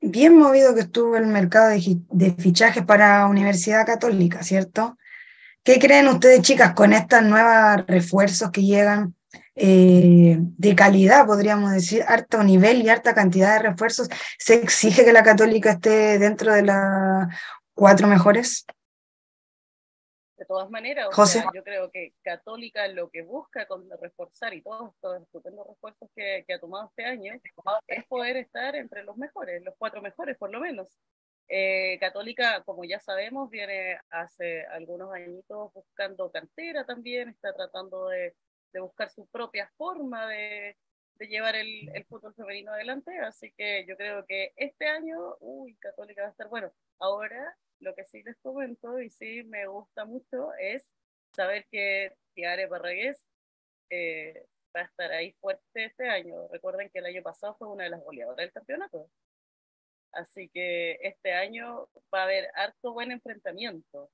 [0.00, 4.96] Bien movido que estuvo el mercado de, fichajes para Universidad Católica, ¿cierto?
[5.62, 9.14] ¿Qué creen ustedes, chicas, con estos nuevos refuerzos que llegan?
[9.54, 14.08] Eh, de calidad, podríamos decir, harto nivel y harta cantidad de refuerzos,
[14.38, 17.28] ¿se exige que la católica esté dentro de las
[17.74, 18.64] cuatro mejores?
[20.40, 21.10] De todas maneras,
[21.54, 26.46] yo creo que Católica lo que busca con reforzar y todos estos estupendos refuerzos que,
[26.50, 27.34] ha tomado este año
[27.86, 30.88] es poder estar entre los mejores, los cuatro mejores por lo menos.
[31.46, 38.34] Eh, Católica, como ya sabemos, viene hace algunos añitos buscando cantera también, está tratando de,
[38.72, 40.74] de buscar su propia forma de,
[41.20, 43.16] de llevar el, el, fútbol femenino adelante.
[43.20, 46.72] Así que yo creo que este año, uy, Católica va a estar bueno.
[46.98, 50.90] Ahora, lo que sí les comento y sí me gusta mucho es
[51.34, 53.24] saber que Tiare Barragués
[53.90, 56.48] eh, va a estar ahí fuerte este año.
[56.48, 59.10] Recuerden que el año pasado fue una de las goleadoras del campeonato.
[60.12, 64.10] Así que este año va a haber harto buen enfrentamiento.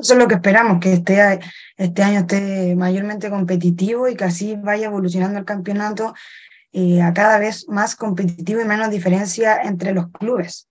[0.00, 1.40] Eso es lo que esperamos, que este,
[1.76, 6.14] este año esté mayormente competitivo y que así vaya evolucionando el campeonato
[6.72, 10.70] eh, a cada vez más competitivo y menos diferencia entre los clubes.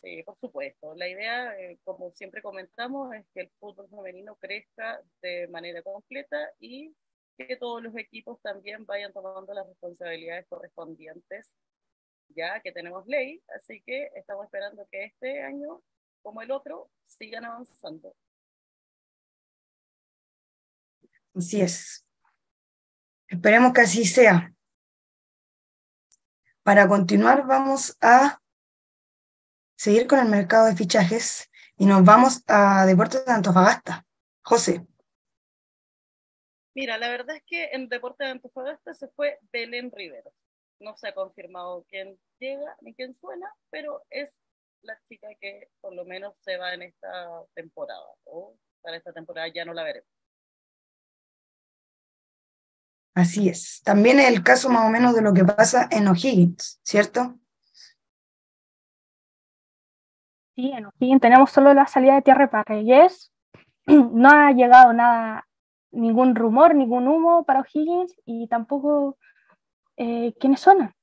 [0.00, 0.94] Sí, por supuesto.
[0.94, 6.38] La idea, eh, como siempre comentamos, es que el fútbol femenino crezca de manera completa
[6.60, 6.94] y
[7.36, 11.52] que todos los equipos también vayan tomando las responsabilidades correspondientes,
[12.28, 15.82] ya que tenemos ley, así que estamos esperando que este año
[16.26, 18.16] como el otro sigan avanzando.
[21.36, 22.04] Así es.
[23.28, 24.52] Esperemos que así sea.
[26.64, 28.42] Para continuar, vamos a
[29.76, 34.04] seguir con el mercado de fichajes y nos vamos a Deportes de Antofagasta.
[34.42, 34.84] José.
[36.74, 40.32] Mira, la verdad es que en Deportes de Antofagasta se fue Belén Rivero.
[40.80, 44.34] No se ha confirmado quién llega ni quién suena, pero es
[44.86, 47.08] la chica que por lo menos se va en esta
[47.54, 48.06] temporada.
[48.24, 50.08] O para esta temporada ya no la veremos.
[53.14, 53.82] Así es.
[53.82, 57.38] También es el caso más o menos de lo que pasa en O'Higgins, ¿cierto?
[60.54, 63.32] Sí, en O'Higgins tenemos solo la salida de Tierra para Reyes.
[63.86, 65.46] No ha llegado nada,
[65.92, 69.16] ningún rumor, ningún humo para O'Higgins y tampoco
[69.96, 70.95] eh, quiénes son.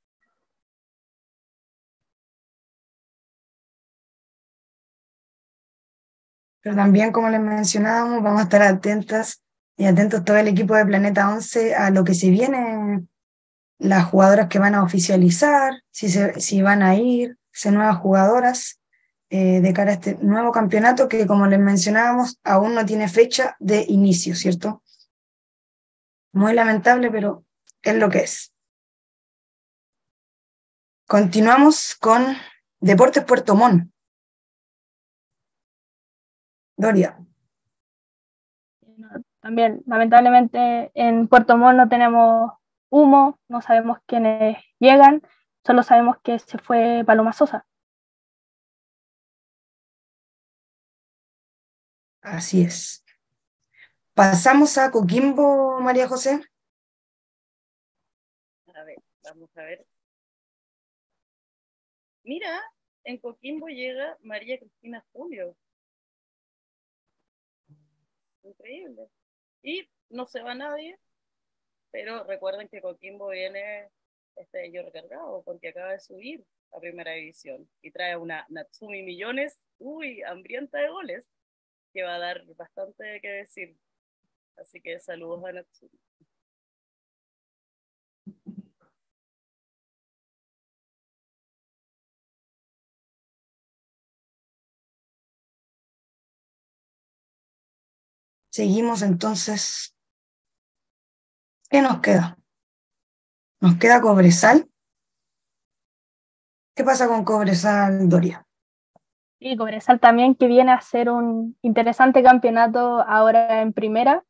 [6.63, 9.43] Pero también, como les mencionábamos, vamos a estar atentas
[9.76, 13.06] y atentos todo el equipo de Planeta 11 a lo que se viene,
[13.80, 18.80] las jugadoras que van a oficializar, si, si van a ir, si nuevas jugadoras
[19.30, 23.58] eh, de cara a este nuevo campeonato que, como les mencionábamos, aún no tiene fecha
[23.60, 24.82] de inicio, ¿cierto?
[26.32, 27.43] Muy lamentable, pero
[27.82, 28.54] es lo que es.
[31.08, 32.38] Continuamos con
[32.80, 33.92] Deportes Puerto Montt.
[36.75, 37.17] Doria.
[39.41, 42.51] También, lamentablemente, en Puerto Montt no tenemos
[42.89, 45.21] humo, no sabemos quiénes llegan,
[45.65, 47.65] solo sabemos que se fue Paloma Sosa.
[52.21, 53.03] Así es.
[54.13, 56.39] Pasamos a Coquimbo, María José.
[58.73, 59.86] A ver, vamos a ver.
[62.23, 62.62] Mira,
[63.03, 65.57] en Coquimbo llega María Cristina Julio.
[68.43, 69.08] Increíble.
[69.62, 70.99] Y no se va nadie,
[71.91, 73.89] pero recuerden que Coquimbo viene
[74.36, 79.62] este yo recargado porque acaba de subir a primera división y trae una Natsumi Millones,
[79.77, 81.29] uy, hambrienta de goles
[81.93, 83.77] que va a dar bastante que decir.
[84.58, 85.99] Así que saludos a Natsumi.
[98.53, 99.95] Seguimos entonces.
[101.71, 102.37] ¿Qué nos queda?
[103.59, 104.69] ¿Nos queda Cobresal?
[106.75, 108.45] ¿Qué pasa con Cobresal, Doria?
[109.39, 114.23] Y Cobresal también que viene a hacer un interesante campeonato ahora en primera.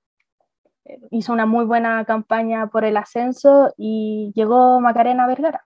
[1.12, 5.66] Hizo una muy buena campaña por el ascenso y llegó Macarena Vergara.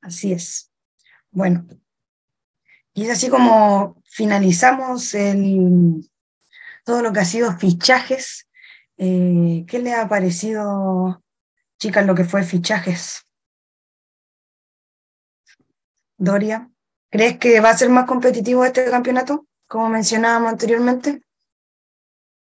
[0.00, 0.70] Así es.
[1.30, 1.66] Bueno,
[2.94, 6.10] y es así como finalizamos el,
[6.84, 8.48] todo lo que ha sido fichajes
[9.02, 11.22] eh, ¿Qué le ha parecido,
[11.78, 13.26] chicas, lo que fue fichajes?
[16.18, 16.70] Doria,
[17.08, 21.22] ¿crees que va a ser más competitivo este campeonato, como mencionábamos anteriormente?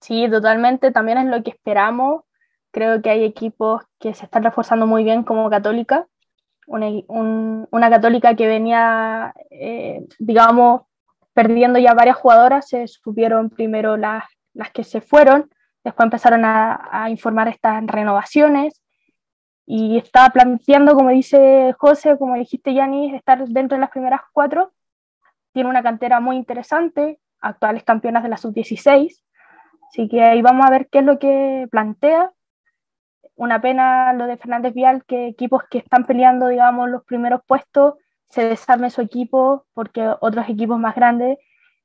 [0.01, 2.23] Sí, totalmente, también es lo que esperamos.
[2.71, 6.09] Creo que hay equipos que se están reforzando muy bien como Católica,
[6.69, 10.83] una, Católica que venía, eh, digamos,
[11.33, 15.51] perdiendo ya varias jugadoras, se supieron primero las, las que se fueron,
[15.89, 18.83] Después empezaron a, informar estas renovaciones
[19.65, 24.73] y está planteando, como dice José, como dijiste Yanis, estar dentro de las primeras cuatro.
[25.53, 29.23] Tiene una cantera muy interesante, actuales campeonas de la sub-16.
[29.89, 32.33] Así que ahí vamos a ver qué es lo que plantea.
[33.37, 37.95] Una pena lo de Fernández Vial, que equipos que están peleando, digamos, los primeros puestos,
[38.29, 41.39] se desarme su equipo porque otros equipos más grandes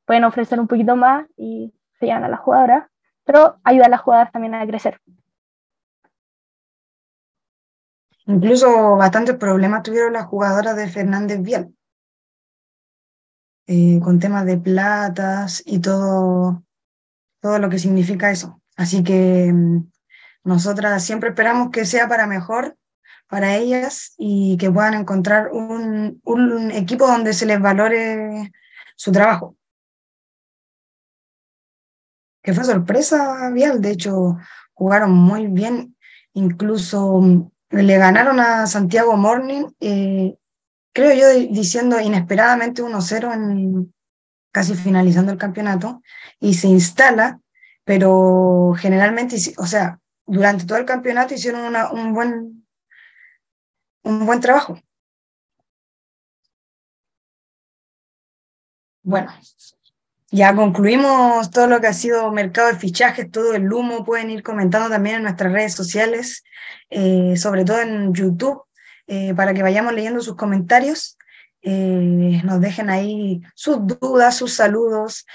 [0.05, 2.83] pueden ofrecer un poquito más y se llevan a las jugadoras
[3.23, 4.99] pero ayuda a las jugadoras también a crecer.
[8.25, 11.73] Incluso bastantes problemas tuvieron las jugadoras de Fernández Vial,
[13.67, 16.63] eh, con temas de platas y todo,
[17.41, 18.61] todo lo que significa eso.
[18.77, 19.91] Así que mm,
[20.43, 22.77] nosotras siempre esperamos que sea para mejor
[23.27, 28.51] para ellas y que puedan encontrar un, un equipo donde se les valore
[28.95, 29.57] su trabajo.
[32.43, 34.37] Que fue sorpresa vial, de hecho
[34.73, 35.95] jugaron muy bien,
[36.33, 40.37] incluso mm, le ganaron a Santiago Morning, eh,
[40.93, 43.93] creo yo diciendo inesperadamente 1-0 en
[44.51, 46.03] casi finalizando el campeonato,
[46.39, 47.39] y se instala,
[47.83, 52.65] pero generalmente, o sea, durante todo el campeonato hicieron un, buen,
[54.03, 54.79] un buen trabajo.
[59.01, 59.33] Bueno,
[60.31, 64.05] ya concluimos todo lo que ha sido mercado de fichajes, todo el humo.
[64.05, 66.43] Pueden ir comentando también en nuestras redes sociales,
[66.89, 68.63] eh, sobre todo en YouTube,
[69.07, 71.17] eh, para que vayamos leyendo sus comentarios.
[71.61, 75.25] Eh, nos dejen ahí sus dudas, sus saludos,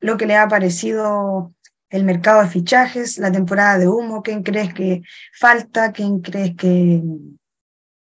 [0.00, 1.52] lo que le ha parecido
[1.90, 5.02] el mercado de fichajes, la temporada de humo, quién crees que
[5.38, 7.02] falta, quién crees que,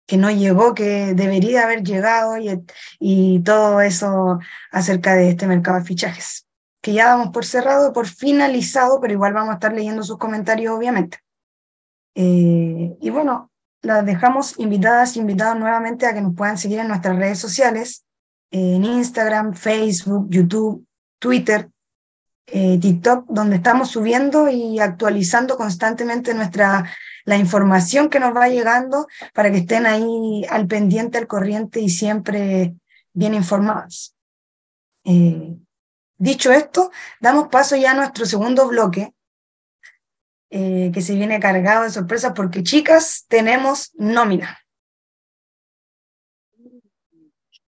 [0.06, 2.64] que no llegó, que debería haber llegado y,
[2.98, 4.38] y todo eso
[4.70, 6.46] acerca de este mercado de fichajes,
[6.80, 10.74] que ya damos por cerrado, por finalizado, pero igual vamos a estar leyendo sus comentarios,
[10.74, 11.18] obviamente.
[12.14, 13.50] Eh, y bueno,
[13.82, 18.04] las dejamos invitadas, invitados nuevamente a que nos puedan seguir en nuestras redes sociales,
[18.50, 20.86] en Instagram, Facebook, YouTube,
[21.18, 21.70] Twitter,
[22.46, 26.88] eh, TikTok, donde estamos subiendo y actualizando constantemente nuestra,
[27.24, 31.88] la información que nos va llegando para que estén ahí al pendiente, al corriente y
[31.88, 32.74] siempre
[33.12, 34.14] bien informados.
[35.04, 35.56] Eh,
[36.18, 36.90] dicho esto,
[37.20, 39.12] damos paso ya a nuestro segundo bloque,
[40.50, 44.58] eh, que se viene cargado de sorpresas porque chicas, tenemos nómina.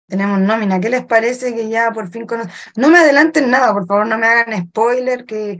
[0.08, 0.80] Tenemos nómina.
[0.80, 2.52] ¿Qué les parece que ya por fin conocen?
[2.76, 5.58] No me adelanten nada, por favor, no me hagan spoiler, que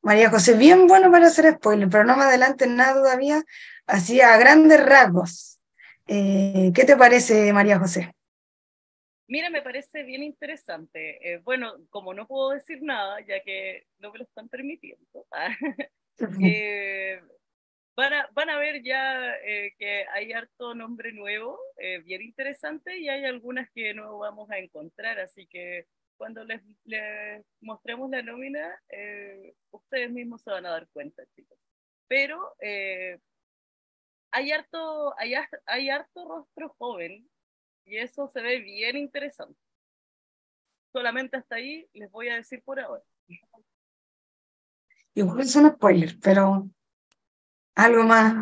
[0.00, 3.42] María José, bien bueno para hacer spoiler, pero no me adelanten nada todavía,
[3.86, 5.60] así a grandes rasgos.
[6.06, 8.12] Eh, ¿Qué te parece, María José?
[9.28, 11.34] Mira, me parece bien interesante.
[11.34, 15.26] Eh, bueno, como no puedo decir nada, ya que no me lo están permitiendo,
[16.42, 17.22] eh,
[17.96, 22.98] van a, van a ver ya eh, que hay harto nombre nuevo, eh, bien interesante,
[22.98, 25.86] y hay algunas que no vamos a encontrar, así que
[26.16, 26.62] cuando les,
[27.60, 31.58] mostremos la nómina, eh, ustedes mismos se van a dar cuenta, chicos.
[32.06, 32.54] Pero
[34.30, 35.34] hay, harto, hay,
[35.66, 37.28] hay harto rostro joven,
[37.84, 39.58] y eso se ve bien interesante.
[40.92, 43.02] Solamente hasta ahí les voy a decir por ahora.
[45.14, 46.68] Igual es un spoiler, pero
[47.74, 48.34] algo más,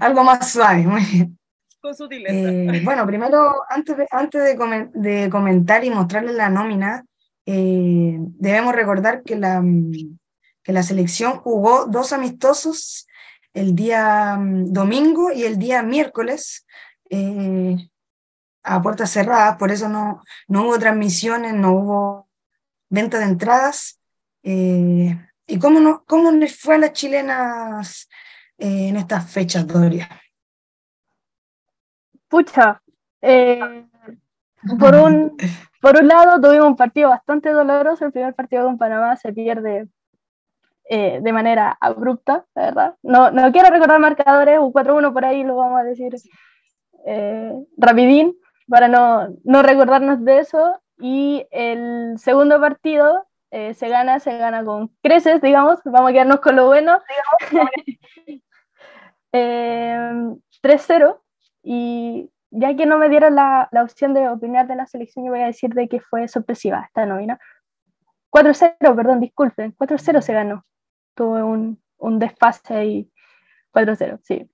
[0.00, 1.38] algo más suave, muy bien.
[1.80, 2.50] Con sutileza.
[2.50, 4.42] Eh, bueno, primero, antes de, antes
[4.94, 7.04] de, comentar y mostrarles la nómina,
[7.46, 9.62] eh, debemos recordar que la,
[10.62, 13.06] que la selección jugó dos amistosos
[13.54, 16.66] el día mm, domingo y el día miércoles
[17.08, 17.76] eh,
[18.62, 22.28] a puertas cerradas, por eso no, no hubo transmisiones, no hubo
[22.90, 23.98] venta de entradas.
[24.42, 28.08] ¿Y cómo, no, cómo les fue a las chilenas
[28.60, 30.08] en estas fechas, Doria?
[32.28, 32.80] Pucha,
[33.20, 33.86] eh,
[34.78, 35.36] por, un,
[35.80, 39.88] por un lado tuvimos un partido bastante doloroso, el primer partido con Panamá se pierde
[40.88, 42.94] eh, de manera abrupta, verdad.
[43.02, 46.14] No, no quiero recordar marcadores, un 4-1 por ahí lo vamos a decir
[47.06, 48.36] eh, rapidín,
[48.68, 50.80] para no, no recordarnos de eso.
[50.98, 56.54] Y el segundo partido se gana, se gana con creces, digamos, vamos a quedarnos con
[56.54, 57.00] lo bueno.
[59.32, 61.20] eh, 3-0
[61.62, 65.40] y ya que no me dieron la, opción de opinar de la selección, yo voy
[65.40, 67.38] a decir de que fue sorpresiva esta nómina.
[68.30, 70.64] 4-0, perdón, disculpen, 4-0 se ganó.
[71.14, 73.12] Tuve un, un desfase y
[73.72, 74.50] 4-0, sí.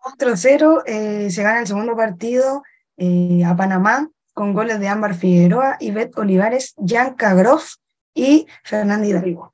[0.00, 2.62] 4-0, eh, se gana el segundo partido
[2.96, 7.74] eh, a Panamá con goles de Ámbar Figueroa, Ivette Olivares, Jan Cagroff
[8.14, 9.49] y Fernando Hidalgo.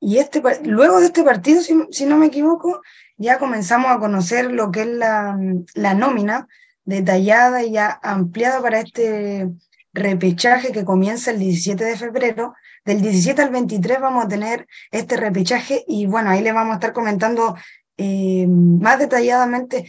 [0.00, 2.80] Y este, luego de este partido, si, no me equivoco,
[3.18, 5.38] ya comenzamos a conocer lo que es la,
[5.74, 6.48] la nómina
[6.84, 9.48] detallada y ya ampliada para este
[9.92, 12.54] repechaje que comienza el 17 de febrero.
[12.84, 16.74] Del 17 al 23 vamos a tener este repechaje y bueno, ahí le vamos a
[16.76, 17.54] estar comentando
[17.98, 19.86] eh, más detalladamente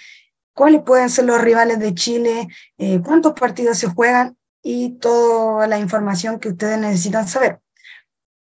[0.54, 5.80] cuáles pueden ser los rivales de Chile, eh, cuántos partidos se juegan y toda la
[5.80, 7.62] información que ustedes necesitan saber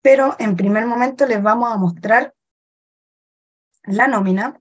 [0.09, 2.33] pero en primer momento les vamos a mostrar
[3.83, 4.59] la nómina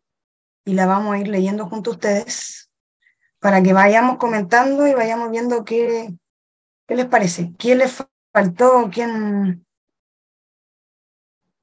[0.67, 2.71] y la vamos a ir leyendo junto a ustedes
[3.39, 6.15] para que vayamos comentando y vayamos viendo qué,
[6.87, 7.97] qué les parece, quién les
[8.31, 9.67] faltó, quién,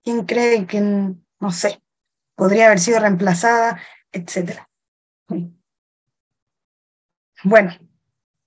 [0.03, 1.79] quién cree que, no sé,
[2.33, 3.79] podría haber sido reemplazada,
[4.11, 4.67] etc.
[7.43, 7.71] Bueno,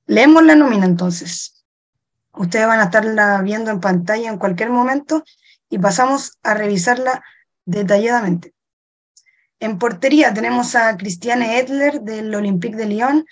[0.07, 1.58] leemos la nómina entonces.
[2.39, 5.24] Ustedes van a estarla viendo en pantalla en cualquier momento
[5.68, 7.22] y pasamos a revisarla
[7.64, 8.55] detalladamente.
[9.61, 13.26] En portería tenemos a Cristiane Edler del Olympique de Lyon,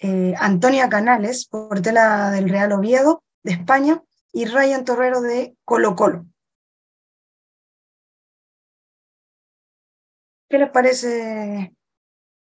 [0.00, 6.26] eh, Antonia Canales, portera del Real Oviedo de España, y Ryan Torrero de Colo Colo.
[10.48, 11.74] ¿Qué les parece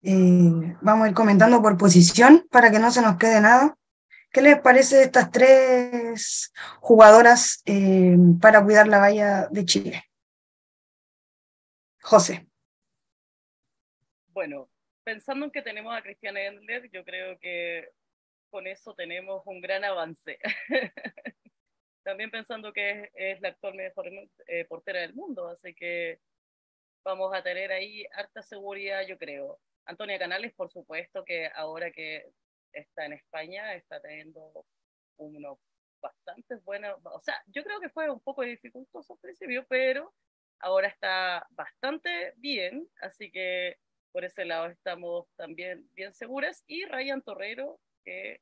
[0.02, 3.76] Eh, vamos a ir comentando por posición para que no se nos quede nada.
[4.30, 10.02] ¿Qué les parece estas tres jugadoras eh, para cuidar la valla de Chile?
[12.02, 12.46] José.
[14.28, 14.68] Bueno,
[15.02, 17.88] pensando en que tenemos a Cristiana Endler, yo creo que
[18.50, 20.38] con eso tenemos un gran avance.
[22.02, 24.06] También pensando que es, la actual mejor
[24.46, 26.20] eh, portera del mundo, así que
[27.02, 29.58] vamos a tener ahí harta seguridad, yo creo.
[29.84, 32.30] Antonia Canales, por supuesto, que ahora que
[32.80, 34.66] está en España, está teniendo
[35.18, 35.58] uno
[36.00, 36.96] bastante bueno.
[37.04, 40.14] O sea, yo creo que fue un poco dificultoso al principio, pero
[40.60, 43.78] ahora está bastante bien, así que
[44.12, 46.64] por ese lado estamos también bien seguras.
[46.66, 48.40] Y Ryan Torrero, que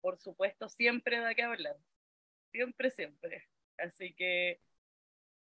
[0.00, 1.76] por supuesto siempre da que hablar
[2.52, 3.48] siempre, siempre.
[3.78, 4.60] Así que,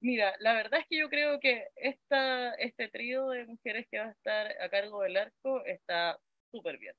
[0.01, 4.07] mira, la verdad es que yo creo que esta, este trío de mujeres que va
[4.07, 6.19] a estar a cargo del arco está
[6.51, 6.95] súper bien.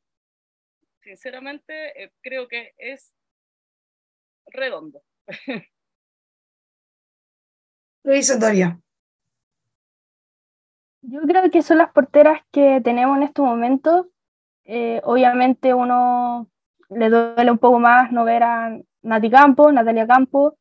[1.04, 3.14] Sinceramente, eh, creo que es
[4.48, 5.02] redondo.
[8.04, 8.80] Lo hizo Doria.
[11.04, 14.08] Yo creo que son las porteras que tenemos en estos momentos.
[14.66, 16.50] Eh, obviamente uno
[16.90, 20.58] le duele un poco más no ver a Nati Campo, Natalia Campo,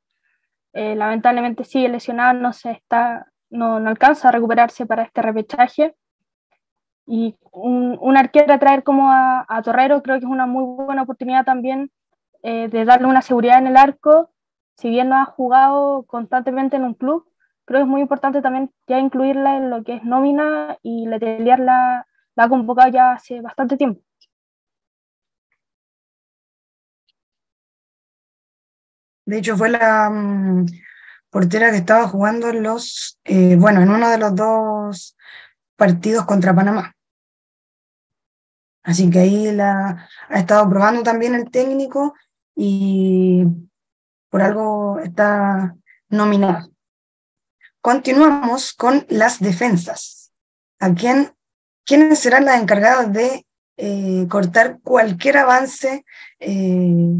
[0.72, 5.94] eh, lamentablemente sigue lesionada, no, se está, no, no, alcanza a recuperarse para este repechaje.
[7.12, 11.02] Y un, un arquero traer como a, a, Torrero creo que es una muy buena
[11.02, 11.90] oportunidad también
[12.44, 14.30] eh, de darle una seguridad en el arco.
[14.76, 17.26] Si bien no ha jugado constantemente en un club,
[17.64, 21.58] creo que es muy importante también ya incluirla en lo que es nómina y Letelier
[21.58, 22.06] la,
[22.36, 24.02] la ha convocado ya hace bastante tiempo.
[29.26, 30.66] De hecho, fue la mm,
[31.28, 35.16] portera que estaba jugando en los, eh, bueno, en uno de los dos
[35.74, 36.94] partidos contra Panamá.
[38.90, 42.12] Así que ahí la ha estado probando también el técnico
[42.56, 43.44] y
[44.28, 45.76] por algo está
[46.08, 46.68] nominada.
[47.80, 50.32] Continuamos con las defensas.
[50.80, 51.32] ¿A quién,
[51.86, 56.04] quiénes serán las encargadas de eh, cortar cualquier avance
[56.40, 57.12] eh,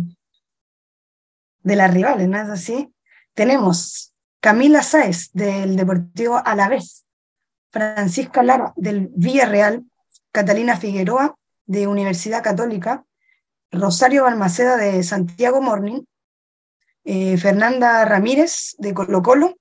[1.63, 2.93] de las rivales, ¿no así?
[3.33, 7.07] Tenemos Camila Sáez del Deportivo Alavés,
[7.71, 9.85] Francisca Lara del Villarreal,
[10.33, 11.37] Catalina Figueroa
[11.71, 13.05] de Universidad Católica,
[13.71, 16.03] Rosario Balmaceda de Santiago Morning,
[17.05, 19.57] eh, Fernanda Ramírez de Colo Colo,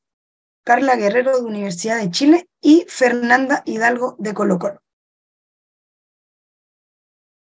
[0.64, 4.82] Carla Guerrero de Universidad de Chile y Fernanda Hidalgo de Colo Colo.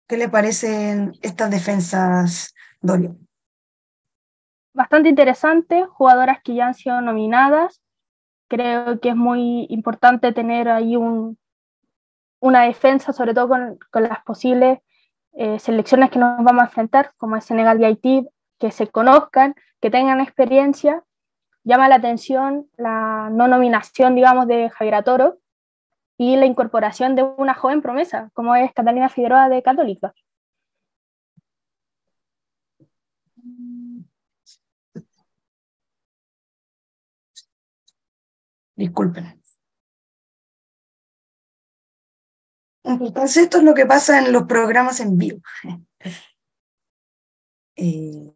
[0.06, 3.16] ¿Qué le parecen estas defensas, Dorio?
[4.74, 7.82] bastante interesante, jugadoras que ya han sido nominadas.
[8.48, 11.38] Creo que es muy importante tener ahí un,
[12.41, 14.80] una defensa, sobre todo con, las posibles
[15.32, 18.28] eh, selecciones que nos vamos a enfrentar, como es Senegal y Haití,
[18.59, 21.05] que se conozcan, que tengan experiencia.
[21.64, 25.38] Llama la atención la no nominación, digamos, de Javier Toro
[26.18, 30.14] y la incorporación de una joven promesa, como es Catalina Figueroa de Católica.
[38.76, 39.39] Disculpen.
[42.85, 45.41] Entonces, esto es lo que pasa en los programas en vivo.
[47.83, 48.35] Eh,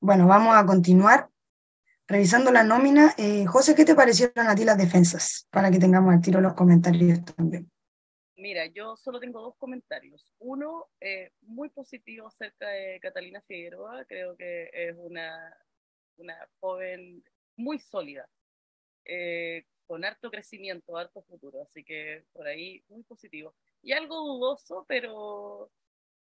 [0.00, 1.28] bueno, vamos a continuar
[2.06, 3.14] revisando la nómina.
[3.18, 5.46] Eh, José, ¿qué te parecieron a ti las defensas?
[5.50, 7.70] Para que tengamos al tiro los comentarios también.
[8.36, 10.32] Mira, yo solo tengo dos comentarios.
[10.38, 14.06] Uno, eh, muy positivo acerca de Catalina Figueroa.
[14.06, 15.54] Creo que es una,
[16.16, 17.22] una joven
[17.56, 18.26] muy sólida.
[19.86, 23.54] Con harto crecimiento, harto futuro, así que por ahí muy positivo.
[23.82, 25.70] Y algo dudoso, pero,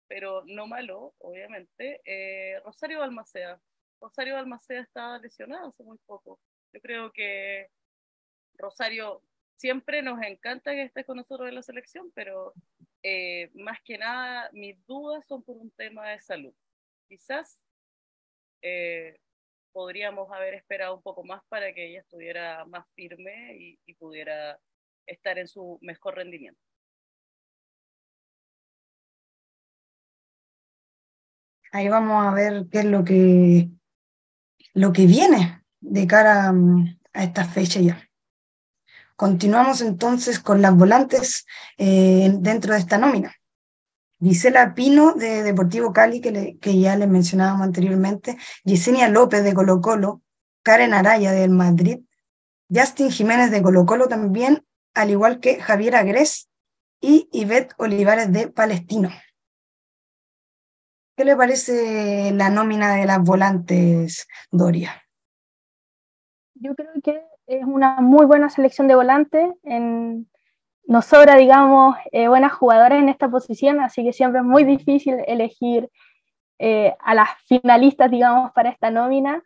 [0.08, 3.60] pero no malo, obviamente, eh, Rosario Balmaceda.
[4.00, 6.40] Rosario Balmaceda estaba lesionado hace muy poco.
[6.72, 7.70] Yo creo que
[8.54, 9.22] Rosario
[9.56, 12.54] siempre nos encanta que esté con nosotros en la selección, pero
[13.02, 16.54] eh, más que nada mis dudas son por un tema de salud.
[17.08, 17.62] Quizás
[19.74, 24.58] podríamos haber esperado un poco más para que ella estuviera más firme y, pudiera
[25.06, 26.60] estar en su mejor rendimiento.
[31.72, 33.68] Ahí vamos a ver qué es lo que,
[34.74, 38.08] lo que viene de cara mm, a esta fecha ya.
[39.16, 41.46] Continuamos entonces con las volantes
[41.78, 43.34] eh, dentro de esta nómina.
[44.24, 50.22] Gisela Pino de Deportivo Cali, que, ya les mencionábamos anteriormente, Yesenia López de Colo Colo,
[50.62, 52.00] Karen Araya del Madrid,
[52.74, 54.64] Justin Jiménez de Colo Colo también,
[54.94, 56.48] al igual que Javier Agres
[57.02, 59.10] y Ivette Olivares de Palestino.
[61.16, 65.02] ¿Qué le parece la nómina de las volantes, Doria?
[66.54, 69.50] Yo creo que es una muy buena selección de volantes.
[69.64, 70.30] En,
[70.86, 75.16] nos sobra, digamos, eh, buenas jugadoras en esta posición, así que siempre es muy difícil
[75.26, 75.90] elegir
[76.58, 79.42] eh, a las finalistas, digamos, para esta nómina.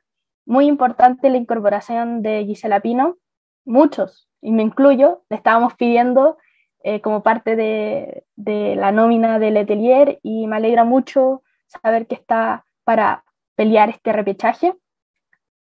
[0.47, 3.17] Muy importante la incorporación de Gisela Pino.
[3.65, 6.39] Muchos, y me incluyo, le estábamos pidiendo
[6.83, 12.15] eh, como parte de, de, la nómina del Letelier y me alegra mucho saber que
[12.15, 13.25] está para
[13.57, 14.75] pelear este repechaje.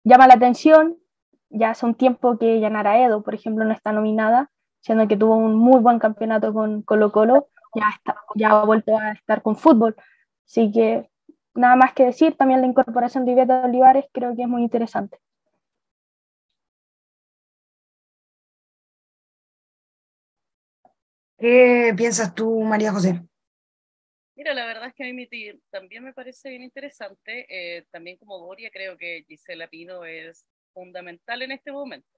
[0.04, 0.98] Llama la atención,
[1.50, 4.50] ya hace un tiempo que Yanara Edo, por ejemplo, no está nominada,
[4.88, 8.98] siendo que tuvo un muy buen campeonato con Colo Colo, ya, está, ya ha vuelto
[8.98, 9.98] a estar con fútbol.
[10.46, 11.10] Así que
[11.54, 15.20] nada más que decir, también la incorporación de Iveta Olivares creo que es muy interesante.
[21.38, 23.22] ¿Qué piensas tú, María José?
[24.36, 25.28] Mira, la verdad es que a mí
[25.70, 27.46] también me parece bien interesante.
[27.50, 32.17] Eh, también como Doria, creo que Gisela Pino es fundamental en este momento.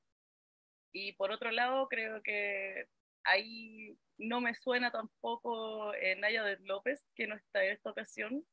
[0.91, 2.85] Y por otro lado, creo que
[3.23, 8.45] ahí no me suena tampoco eh, Naya de López, que no está en esta ocasión,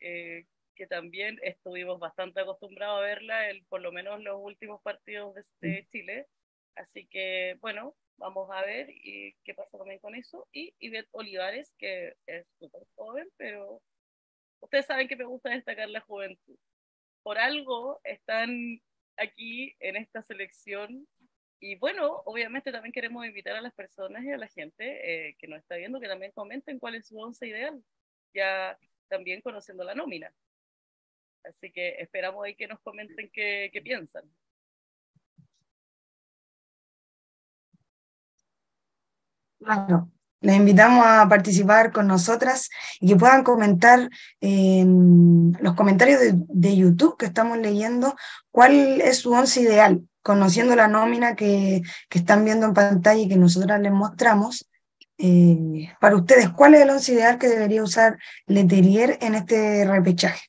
[0.00, 5.34] eh, que también estuvimos bastante acostumbrados a verla en por lo menos los últimos partidos
[5.60, 6.26] de, Chile.
[6.74, 10.46] Así que, bueno, Vamos a ver y qué pasa también con eso.
[10.52, 13.80] Y Ivette Olivares, que es súper joven, pero
[14.60, 16.58] ustedes saben que me gusta destacar la juventud.
[17.22, 18.82] Por algo están
[19.16, 21.08] aquí en esta selección.
[21.60, 25.46] Y bueno, obviamente también queremos invitar a las personas y a la gente eh, que
[25.46, 27.82] nos está viendo que también comenten cuál es su once ideal,
[28.34, 30.32] ya también conociendo la nómina.
[31.44, 34.24] Así que esperamos ahí que nos comenten qué, qué piensan.
[39.58, 44.08] Claro, les invitamos a participar con nosotras y que puedan comentar
[44.40, 48.16] en los comentarios de, YouTube que estamos leyendo
[48.50, 53.36] cuál es su once ideal, conociendo la nómina que, están viendo en pantalla y que
[53.36, 54.68] nosotras les mostramos.
[55.18, 60.46] Eh, para ustedes, ¿cuál es el once ideal que debería usar Leterier en este repechaje?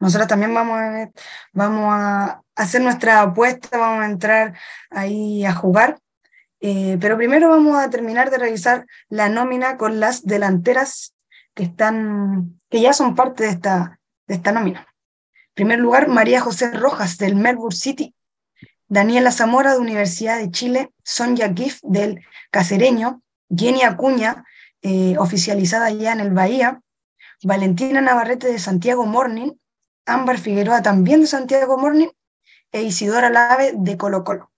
[0.00, 1.10] Nosotras también vamos a,
[1.52, 4.54] vamos a hacer nuestra apuesta, vamos a entrar
[4.90, 5.98] ahí a jugar
[6.60, 11.14] eh, pero primero vamos a terminar de revisar la nómina con las delanteras
[11.54, 14.86] que, están, que ya son parte de esta, de esta nómina.
[15.58, 18.14] Primer lugar, María José Rojas del Melbourne City,
[18.86, 24.44] Daniela Zamora de Universidad de Chile, Sonja Giff del Cacereño, Jenny Acuña,
[24.82, 26.80] eh, oficializada ya en el Bahía,
[27.42, 29.50] Valentina Navarrete de Santiago Morning,
[30.06, 32.10] Ámbar Figueroa también de Santiago Morning.
[32.70, 34.52] E Isidora Lave de Colo Colo.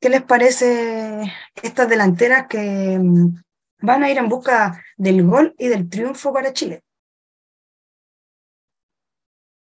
[0.00, 1.32] ¿Qué les parece
[1.62, 3.36] estas delanteras que mm,
[3.82, 6.82] van a ir en busca del gol y del triunfo para Chile?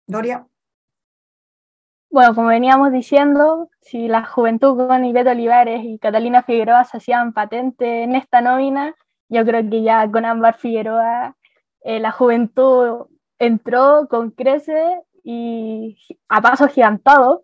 [0.07, 0.47] Doria.
[2.09, 7.33] Bueno, como veníamos diciendo, si la juventud con Ivette Olivares y Catalina Figueroa se hacían
[7.33, 8.95] patente en esta nómina,
[9.27, 11.35] yo creo que ya con Ámbar Figueroa
[11.81, 15.97] eh, la juventud entró con crece y
[16.29, 17.43] a paso gigantado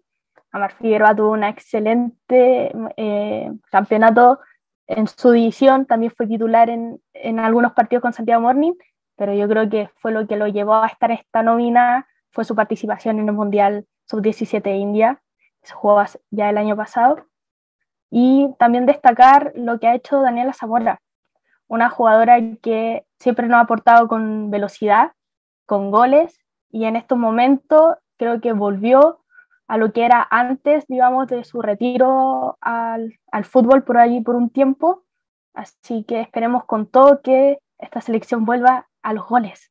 [0.52, 4.40] Amar Figueroa tuvo un excelente eh, campeonato
[4.88, 8.74] en su división, también fue titular en, en, algunos partidos con Santiago Morning,
[9.16, 12.56] pero yo creo que fue lo que lo llevó a estar esta nómina, fue su
[12.56, 15.22] participación en el Mundial Sub-17 de India,
[15.64, 17.26] se jugó ya el año pasado,
[18.10, 21.02] y también destacar lo que ha hecho Daniela Zamora,
[21.68, 25.14] una jugadora que siempre nos ha aportado con velocidad,
[25.66, 26.38] con goles,
[26.70, 29.22] y en estos momentos creo que volvió
[29.68, 34.36] a lo que era antes, digamos, de su retiro al, al fútbol por allí por
[34.36, 35.06] un tiempo.
[35.54, 39.71] Así que esperemos con todo que esta selección vuelva a los goles.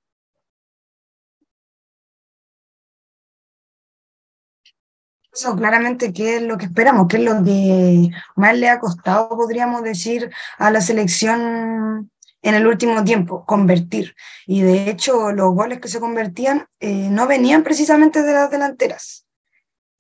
[5.40, 9.30] Eso claramente qué es lo que esperamos, qué es lo que más le ha costado,
[9.30, 12.10] podríamos decir, a la selección
[12.42, 14.14] en el último tiempo, convertir.
[14.46, 19.24] Y de hecho los goles que se convertían eh, no venían precisamente de las delanteras,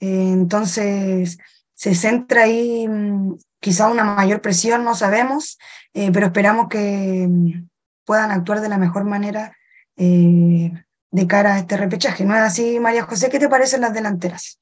[0.00, 1.38] entonces,
[1.74, 5.58] se centra ahí mm, quizá una mayor presión, no sabemos,
[5.94, 7.68] eh, pero esperamos que mm,
[8.04, 9.56] puedan actuar de la mejor manera
[9.96, 10.72] eh,
[11.10, 12.24] de cara a este repechaje.
[12.24, 13.28] ¿No es así, María José?
[13.28, 14.58] ¿Qué te parecen las delanteras?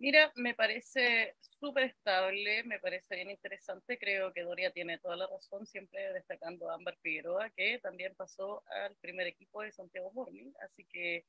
[0.00, 3.98] Mira, me parece súper estable, me parece bien interesante.
[3.98, 8.62] Creo que Doria tiene toda la razón, siempre destacando a Ámbar Figueroa, que también pasó
[8.68, 11.24] al primer equipo de Santiago Morning, así que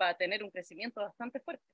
[0.00, 1.64] va a tener un crecimiento bastante fuerte.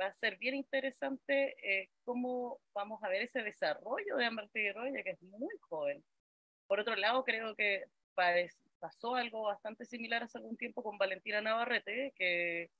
[0.00, 4.90] va a ser bien interesante eh, cómo vamos a ver ese desarrollo de Amber Figueroa,
[5.04, 6.04] que es muy joven.
[6.66, 7.84] Por otro lado, creo que
[8.80, 12.70] pasó algo bastante similar hace algún tiempo con Valentina Navarrete, que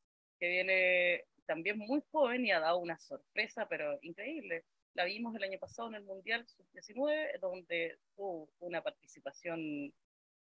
[0.41, 4.65] viene también muy joven y ha dado una sorpresa, pero increíble.
[4.95, 9.93] La vimos el año pasado en el Mundial Sub-19, donde tuvo una participación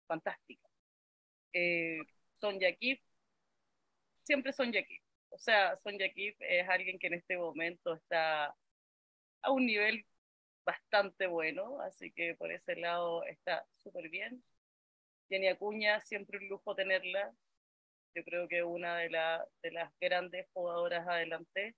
[0.08, 0.68] fantástica.
[1.54, 2.00] Eh,
[2.36, 3.00] Sonja Kif,
[4.24, 5.02] siempre Sonja Kif.
[5.30, 8.56] O sea, Sonja Kif es alguien que en este momento está
[9.42, 10.06] a un nivel
[10.66, 14.44] bastante bueno, así que por ese lado está súper bien.
[15.30, 17.34] Jenny Acuña, siempre un lujo tenerla.
[18.16, 19.10] Yo creo que una de,
[19.64, 21.76] de las grandes jugadoras adelante.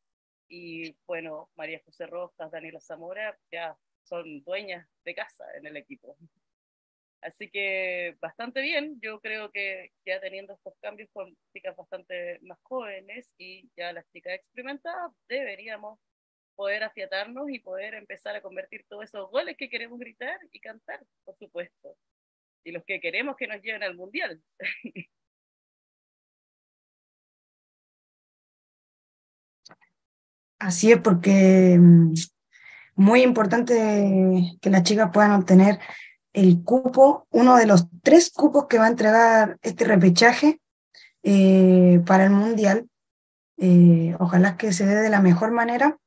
[0.47, 6.17] Y bueno, María José Rojas, Daniela Zamora, ya son dueñas de casa en el equipo.
[7.21, 12.59] Así que bastante bien, yo creo que ya teniendo estos cambios con chicas bastante más
[12.63, 15.99] jóvenes y ya las chicas experimentadas, deberíamos
[16.55, 21.01] poder afiatarnos y poder empezar a convertir todos esos goles que queremos gritar y cantar,
[21.23, 21.95] por supuesto.
[22.65, 24.41] Y los que queremos que nos lleven al mundial.
[30.63, 32.13] Así es, porque mm,
[32.95, 35.77] muy importante que las chicas puedan obtener
[36.31, 40.61] el cupo, uno de los tres cupos que va a entregar este repechaje
[41.21, 42.87] eh, para el Mundial.
[43.57, 45.97] Eh, ojalá que se dé de la mejor manera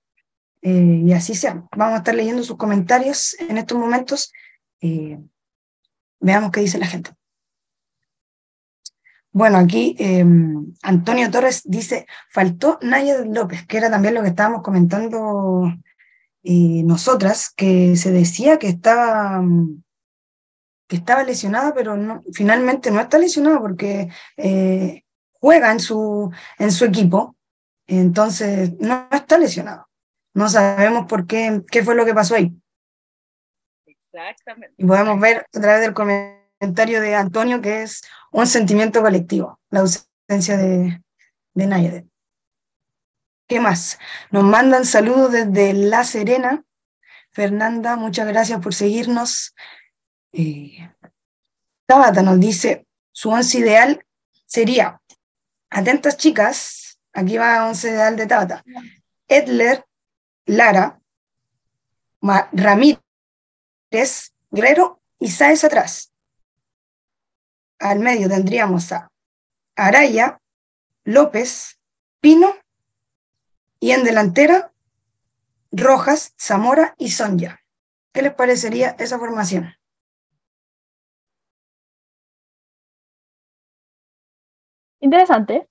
[0.63, 1.63] eh, y así sea.
[1.77, 4.33] Vamos a estar leyendo sus comentarios en estos momentos.
[6.19, 7.11] veamos qué dice la gente.
[9.37, 14.63] Bueno, aquí em, Antonio Torres dice, faltó Naya López, que era también lo que estábamos
[14.63, 15.71] comentando
[16.43, 19.45] nosotras, que se decía que estaba
[20.89, 24.09] que estaba lesionada, pero no, finalmente no está lesionada porque
[24.39, 27.37] eh, juega en su, en su equipo,
[27.87, 29.87] entonces no está lesionado.
[30.33, 32.57] No sabemos por qué, qué fue lo que pasó ahí.
[33.85, 34.77] Exactamente.
[34.79, 38.03] Y podemos ver a través del comentario de Antonio que es
[38.33, 41.03] un sentimiento colectivo, la ausencia de,
[41.55, 42.07] de Nayade.
[43.47, 43.99] ¿Qué más?
[44.31, 46.65] Nos mandan saludos desde La Serena.
[47.31, 49.55] Fernanda, muchas gracias por seguirnos.
[50.33, 50.91] Eh,
[51.87, 54.05] Tabata nos dice, su once ideal
[54.47, 55.01] sería,
[55.71, 58.65] atentas chicas, aquí va once ideal de Tabata,
[59.29, 59.85] Edler,
[60.47, 60.99] Lara,
[62.53, 63.01] Ramírez,
[64.51, 66.13] Guerrero y Sáez atrás.
[67.79, 69.09] Al medio tendríamos a
[69.77, 70.39] Araya,
[71.05, 71.79] López,
[72.21, 72.55] Pino
[73.81, 74.73] y en delantera
[75.71, 77.61] Rojas, Zamora y Sonja.
[78.13, 79.75] ¿Qué les parecería esa formación?
[85.01, 85.69] Interesante.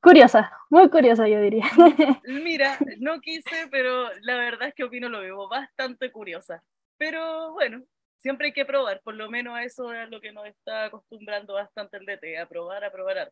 [0.00, 1.64] Curiosa, muy curiosa yo diría.
[2.24, 6.62] Mira, no quise, pero la verdad es que opino lo mismo, bastante curiosa.
[6.98, 7.82] Pero bueno,
[8.24, 11.98] siempre hay que probar, por lo menos eso es lo que nos está acostumbrando bastante
[11.98, 13.30] el DT, a probar, a probar.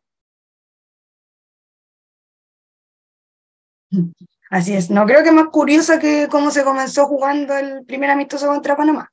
[4.51, 8.45] Así es, no creo que más curiosa que cómo se comenzó jugando el primer amistoso
[8.45, 9.11] contra Panamá,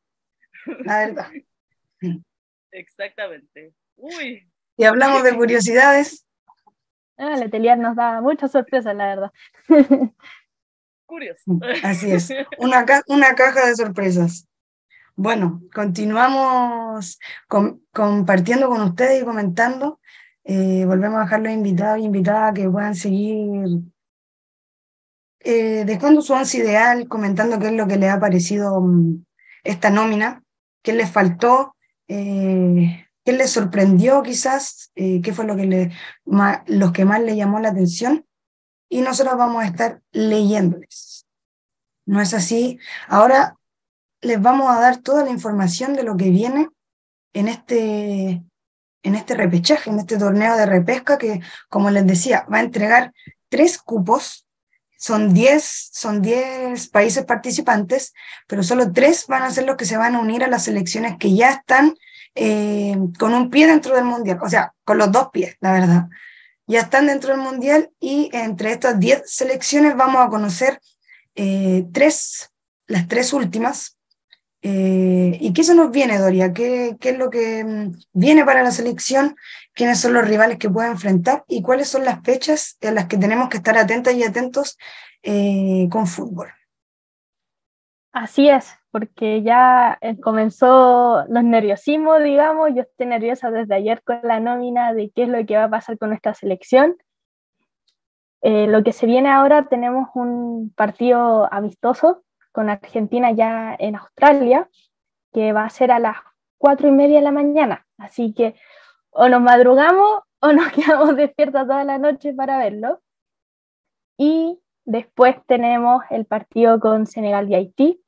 [0.85, 1.29] la verdad.
[2.73, 3.73] Exactamente.
[3.97, 6.27] Uy, y hablamos de curiosidades.
[7.23, 9.33] Ah, Letelier nos da muchas sorpresas, la verdad.
[11.05, 11.59] Curioso.
[11.83, 14.49] Así es, una, una caja de sorpresas.
[15.23, 17.19] Bueno, continuamos
[17.93, 20.01] compartiendo con ustedes y comentando.
[20.45, 23.83] Eh, volvemos a dejar los invitados y invitadas que puedan seguir
[25.41, 29.27] eh, dejando su once ideal, comentando qué es lo que les ha parecido mm,
[29.63, 30.43] esta nómina,
[30.83, 31.77] qué les faltó,
[32.09, 34.91] eh, ¿Qué les sorprendió quizás?
[34.95, 35.93] Eh, ¿Qué fue lo que, le,
[36.25, 38.25] más, los que más le llamó la atención?
[38.89, 41.27] Y nosotros vamos a estar leyéndoles.
[42.07, 42.79] ¿No es así?
[43.07, 43.60] Ahora
[44.23, 46.69] les vamos a dar toda la información de lo que viene
[47.33, 48.43] en este,
[49.03, 53.13] en este repechaje, en este torneo de repesca que, como les decía, va a entregar
[53.49, 54.47] tres cupos.
[54.99, 58.13] Son 10 son diez países participantes,
[58.47, 61.17] pero solo tres van a ser los que se van a unir a las selecciones
[61.19, 61.95] que ya están
[62.35, 66.09] eh, con un pie dentro del mundial, o sea, con los dos pies, la verdad.
[66.67, 70.81] Ya están dentro del mundial y entre estas 10 selecciones vamos a conocer
[71.35, 72.51] eh, tres,
[72.87, 73.97] las tres últimas.
[74.63, 76.53] Eh, ¿Y qué se nos viene, Doria?
[76.53, 79.37] ¿Qué, ¿Qué, es lo que mm, viene para la selección?
[79.75, 81.45] ¿Quiénes son los rivales que puede enfrentar?
[81.49, 84.77] ¿Y cuáles son las fechas en las que tenemos que estar atentas y atentos
[85.91, 86.49] con fútbol?
[88.13, 94.19] Así es, porque ya eh, comenzó los nerviosismos, digamos, yo estoy nerviosa desde ayer con
[94.25, 96.97] la nómina de qué es lo que va a pasar con nuestra selección.
[98.43, 104.69] Eh, lo que se viene ahora, tenemos un partido amistoso con Argentina ya en Australia,
[105.33, 106.17] que va a ser a las
[106.59, 107.87] cuatro y media de la mañana.
[107.99, 108.55] Así que
[109.11, 113.01] o nos madrugamos o nos quedamos despiertas toda la noche para verlo.
[114.17, 118.05] Y después tenemos el partido con Senegal y Haití,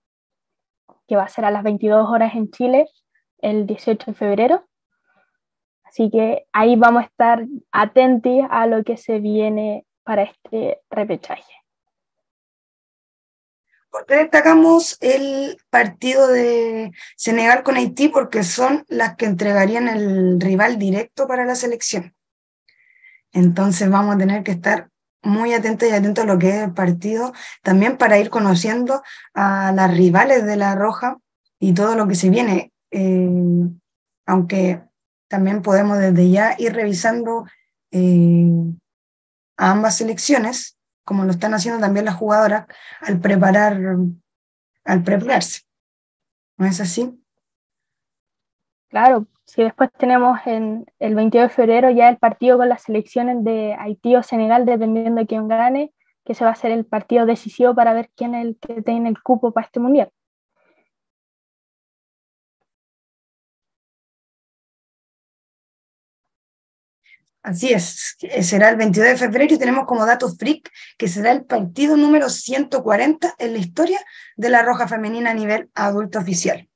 [1.07, 2.89] que va a ser a las 22 horas en Chile
[3.39, 4.65] el 18 de febrero.
[5.85, 11.62] Así que ahí vamos a estar atentos a lo que se viene para este repechaje.
[13.93, 18.09] ¿Por qué destacamos el partido de Senegal con Haití?
[18.09, 22.15] Porque son las que entregarían el rival directo para la selección.
[23.33, 24.89] Entonces vamos a tener que estar
[25.23, 29.03] muy atentos y atentos a lo que es el partido, también para ir conociendo
[29.35, 31.19] a las rivales de la Roja
[31.61, 32.73] y todo lo que se viene.
[32.91, 33.29] Eh,
[34.25, 34.81] aunque
[35.29, 37.45] también podemos desde ya ir revisando
[37.91, 38.49] eh,
[39.59, 42.67] a ambas selecciones, como lo están haciendo también las jugadoras
[43.01, 43.79] al preparar,
[44.85, 45.63] al prepararse.
[46.57, 47.19] ¿No es así?
[48.89, 53.43] Claro, si después tenemos en el 22 de febrero ya el partido con las selecciones
[53.43, 55.93] de Haití o Senegal, dependiendo de quién gane,
[56.25, 59.09] que se va a ser el partido decisivo para ver quién es el que tiene
[59.09, 60.11] el cupo para este mundial.
[67.43, 71.45] Así es, será el 22 de febrero y tenemos como dato freak que será el
[71.45, 74.01] partido número 140 en la historia
[74.37, 76.69] de la Roja Femenina a nivel adulto oficial.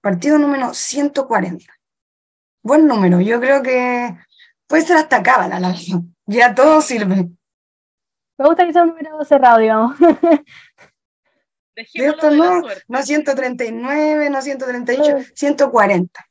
[0.00, 1.64] Partido número 140.
[2.62, 4.16] Buen número, yo creo que
[4.68, 5.74] puede ser hasta cábala la
[6.26, 7.28] Ya todo sirve.
[8.38, 9.96] Me gusta que sea un número cerrado, digamos.
[12.30, 16.24] no, no 139, no 138, 140.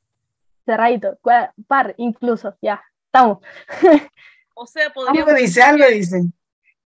[0.65, 1.19] Cerradito,
[1.67, 2.81] par incluso, ya.
[3.13, 3.39] Estamos.
[4.55, 5.29] O sea, podríamos.
[5.29, 6.21] Algo dice, algo dice.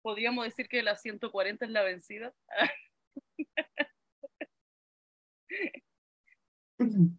[0.01, 2.34] Podríamos decir que la 140 es la vencida.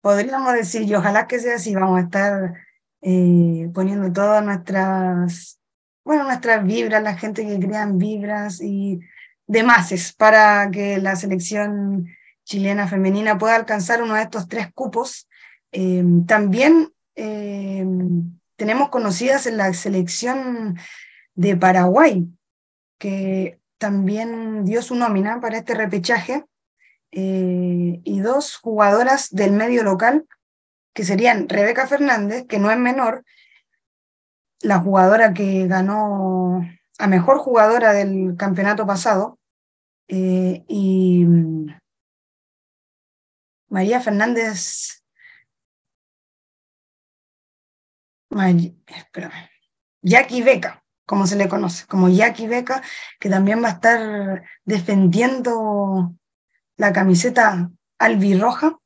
[0.00, 2.54] Podríamos decir, y ojalá que sea así, vamos a estar
[3.02, 5.60] eh, poniendo todas nuestras,
[6.04, 9.00] bueno, nuestras vibras, la gente que crean vibras y
[9.46, 12.08] demás para que la selección
[12.44, 15.28] chilena femenina pueda alcanzar uno de estos tres cupos.
[15.70, 17.84] Eh, también eh,
[18.54, 20.78] tenemos conocidas en la selección
[21.34, 22.28] de Paraguay,
[22.96, 26.44] que también dio su nómina para este repechaje,
[27.10, 30.26] eh, y dos jugadoras del medio local,
[30.94, 33.24] que serían Rebeca Fernández, que no es menor,
[34.60, 36.64] la jugadora que ganó
[36.98, 39.40] a mejor jugadora del campeonato pasado,
[40.06, 41.26] eh, y
[43.68, 44.97] María Fernández
[50.02, 52.82] Jackie Beca, como se le conoce, como Jackie Beca,
[53.18, 56.14] que también va a estar defendiendo
[56.76, 58.78] la camiseta albirroja.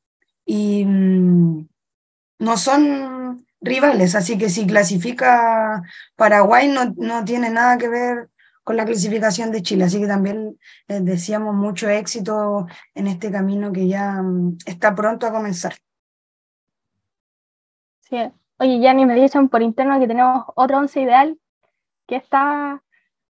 [0.44, 1.68] Y mm,
[2.40, 5.82] no son rivales, así que si clasifica
[6.16, 8.28] Paraguay no, no tiene nada que ver
[8.64, 13.72] con la clasificación de Chile, así que también les deseamos mucho éxito en este camino
[13.72, 15.74] que ya mm, está pronto a comenzar.
[18.00, 18.32] Sí,
[18.62, 21.36] Oye, Yanni, me dicen por interno que tenemos otro once ideal
[22.06, 22.80] que está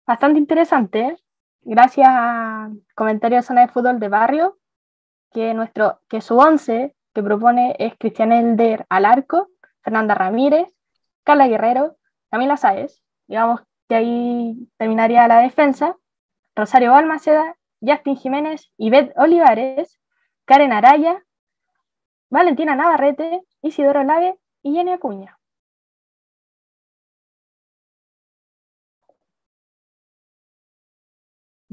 [0.06, 1.00] bastante interesante.
[1.00, 1.18] ¿eh?
[1.62, 4.58] Gracias a comentarios de zona de fútbol de barrio,
[5.32, 9.48] que, nuestro, que su once que propone es Cristian Elder al arco,
[9.82, 10.68] Fernanda Ramírez,
[11.24, 11.96] Carla Guerrero,
[12.30, 15.96] Camila Sáez, digamos que ahí terminaría la defensa,
[16.58, 19.98] Rosario Balmaceda, Justin Jiménez, Ivette Olivares,
[20.44, 21.24] Karen Araya,
[22.30, 25.38] Valentina Navarrete, Isidoro Lave y Jenny Acuña.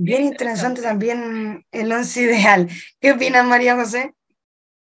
[0.01, 2.69] Bien interesante también el once ideal.
[3.01, 4.15] ¿Qué opinas, María José?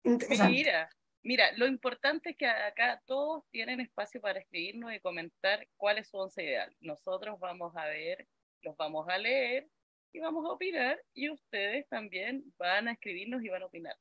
[0.03, 0.89] Mira,
[1.23, 6.09] mira, lo importante es que acá todos tienen espacio para escribirnos y comentar cuál es
[6.09, 6.73] su once ideal.
[6.81, 8.27] Nosotros vamos a ver,
[8.61, 9.67] los vamos a leer
[10.13, 13.97] y vamos a opinar y ustedes también van a escribirnos y van a opinar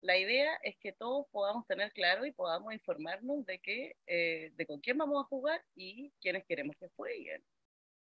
[0.00, 4.66] la idea es que todos podamos tener claro y podamos informarnos de, que, eh, de
[4.66, 7.42] con quién vamos a jugar y quiénes queremos que jueguen.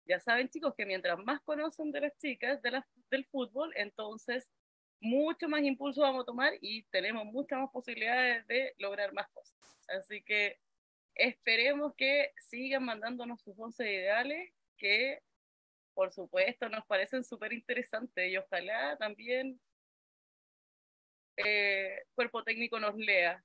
[0.05, 4.49] Ya saben, chicos, que mientras más conocen de las chicas de del fútbol, entonces
[4.99, 9.55] mucho más impulso vamos a tomar y tenemos muchas más posibilidades de lograr más cosas.
[9.88, 10.59] Así que
[11.15, 15.21] esperemos que sigan mandándonos sus once ideales, que
[15.93, 19.59] por supuesto nos parecen súper interesantes y ojalá también
[21.38, 23.43] eh, cuerpo técnico nos lea.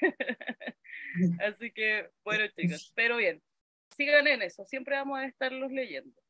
[1.46, 3.42] Así que, bueno chicos, pero bien.
[3.96, 6.20] sigan en eso, siempre vamos a estarlos leyendo.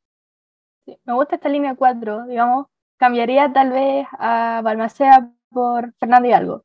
[1.05, 6.65] me gusta esta línea 4, digamos, cambiaría tal vez a Balmacea por Fernando Hidalgo.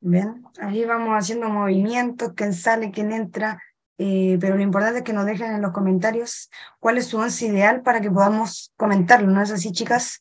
[0.00, 3.58] Bien, ahí vamos haciendo movimientos, quién sale, quién entra,
[3.96, 7.46] eh, pero lo importante es que nos dejen en los comentarios cuál es su once
[7.46, 10.20] ideal para que podamos comentarlo, ¿no es así, chicas?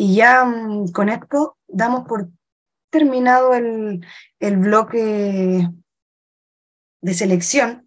[0.00, 2.30] Y ya mm, con esto damos por
[2.88, 4.00] terminado el,
[4.38, 5.68] el bloque
[7.02, 7.86] de selección,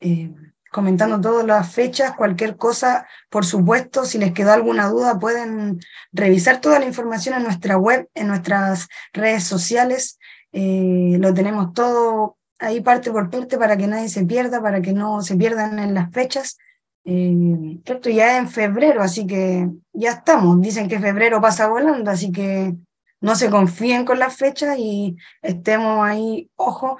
[0.00, 0.34] eh,
[0.72, 5.78] comentando todas las fechas, cualquier cosa, por supuesto, si les quedó alguna duda, pueden
[6.10, 10.18] revisar toda la información en nuestra web, en nuestras redes sociales,
[10.50, 14.92] eh, lo tenemos todo ahí parte por parte para que nadie se pierda, para que
[14.92, 16.58] no se pierdan en las fechas.
[17.04, 20.60] Eh, esto ya es en febrero, así que ya estamos.
[20.60, 22.74] Dicen que febrero pasa volando, así que
[23.20, 26.98] no se confíen con las fechas y estemos ahí, ojo,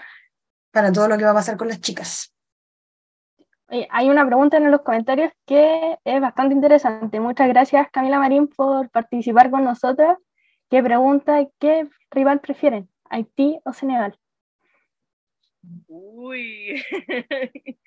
[0.71, 2.35] para todo lo que va a pasar con las chicas.
[3.91, 7.19] Hay una pregunta en los comentarios que es bastante interesante.
[7.19, 10.19] Muchas gracias Camila Marín por participar con nosotras.
[10.71, 12.89] ¿Qué pregunta, qué rival prefieren?
[13.11, 14.19] ¿Haití o Senegal?
[15.89, 16.83] Uy,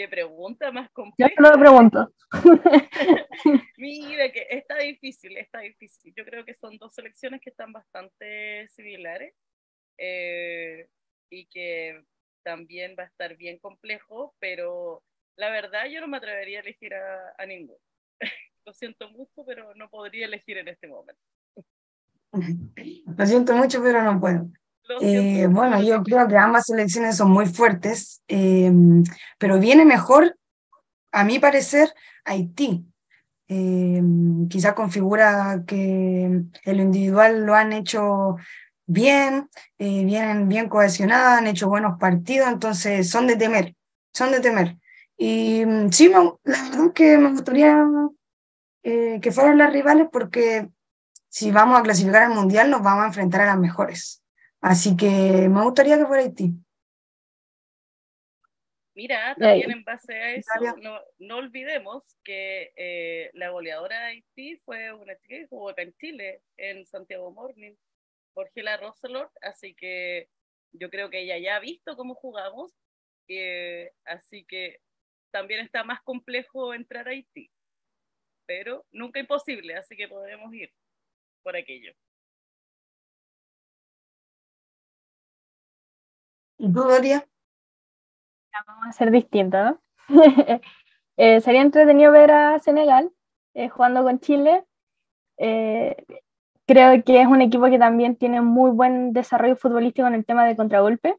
[0.00, 1.30] qué pregunta más compleja.
[1.36, 2.14] Yo lo pregunto.
[3.76, 6.14] Mira, que está difícil, está difícil.
[6.16, 9.34] Yo creo que son dos selecciones que están bastante similares
[9.98, 10.88] eh,
[11.28, 12.02] y que
[12.42, 15.02] también va a estar bien complejo, pero
[15.36, 17.78] la verdad yo no me atrevería a elegir a, a ninguno.
[18.64, 21.20] Lo siento mucho, pero no podría elegir en este momento.
[23.18, 24.50] Lo siento mucho, pero no puedo.
[25.00, 28.72] Eh, bueno, yo creo que ambas selecciones son muy fuertes, eh,
[29.38, 30.36] pero viene mejor,
[31.12, 31.92] a mi parecer,
[32.24, 32.84] Haití.
[33.48, 34.00] Eh,
[34.48, 38.36] quizá configura que en lo individual lo han hecho
[38.86, 43.74] bien, vienen bien cohesionadas, han hecho buenos partidos, entonces son de temer,
[44.12, 44.76] son de temer.
[45.16, 47.84] Y mm, sí, la verdad que me gustaría
[48.82, 50.68] que fueran las rivales porque
[51.28, 54.19] si vamos a clasificar al Mundial nos vamos a enfrentar a las mejores.
[54.60, 56.52] Así que me gustaría que fuera Haití.
[58.94, 60.50] Mira, también en base a eso,
[61.18, 65.94] no, olvidemos que eh, la goleadora de Haití fue una chica que jugó acá en
[65.94, 67.74] Chile, en Santiago Morning,
[68.34, 70.28] Jorgela Roselort, así que
[70.72, 72.72] yo creo que ella ya ha visto cómo jugamos,
[73.28, 74.80] eh, así que
[75.30, 77.50] también está más complejo entrar a Haití,
[78.44, 80.70] pero nunca imposible, así que podremos ir
[81.42, 81.94] por aquello.
[86.60, 87.26] Tú, Doria?
[88.66, 89.76] Vamos a ser distintos,
[91.16, 93.10] eh, sería entretenido ver a Senegal
[93.54, 94.64] eh, jugando con Chile.
[95.38, 95.96] Eh,
[96.66, 100.44] creo que es un equipo que también tiene muy buen desarrollo futbolístico en el tema
[100.44, 101.16] de contragolpe.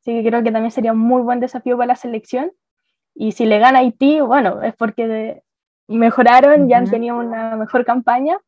[0.00, 2.52] Así que creo que también sería un muy buen desafío para la selección.
[3.14, 5.42] Y si le gana Haití, bueno, es porque
[5.88, 8.38] mejoraron, ya han tenido una mejor campaña.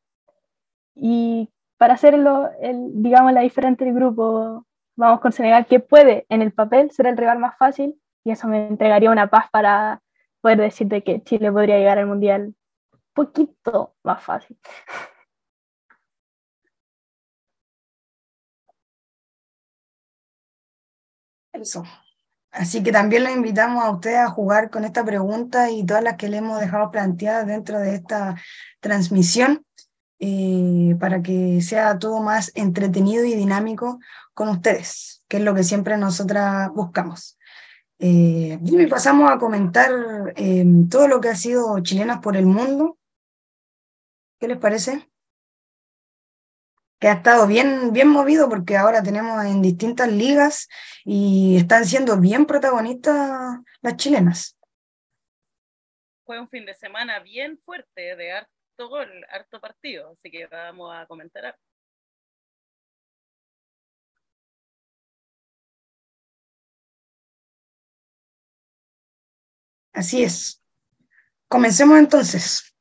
[0.94, 1.48] Y
[1.78, 4.66] para hacerlo, el, digamos, la diferente del grupo
[4.98, 8.48] vamos con Senegal, que puede en el papel ser el rival más fácil, y eso
[8.48, 10.02] me entregaría una paz para
[10.40, 12.54] poder decirte que Chile podría llegar al Mundial
[12.92, 14.58] un poquito más fácil.
[21.52, 21.84] Eso.
[22.50, 26.16] Así que también los invitamos a ustedes a jugar con esta pregunta y todas las
[26.16, 28.36] que le hemos dejado planteadas dentro de esta
[28.80, 29.64] transmisión.
[30.20, 34.00] Eh, para que sea todo más entretenido y dinámico
[34.38, 37.36] con ustedes, que es lo que siempre nosotras buscamos.
[37.98, 39.90] Eh, y pasamos a comentar
[40.36, 42.96] eh, todo lo que ha sido Chilenas por el Mundo.
[44.38, 45.10] ¿Qué les parece?
[47.00, 50.68] Que ha estado bien, bien movido porque ahora tenemos en distintas ligas
[51.04, 54.56] y están siendo bien protagonistas las chilenas.
[56.24, 60.94] Fue un fin de semana bien fuerte de harto gol, harto partido, así que vamos
[60.94, 61.58] a comentar.
[69.98, 70.62] Así es.
[71.48, 72.72] Comencemos entonces.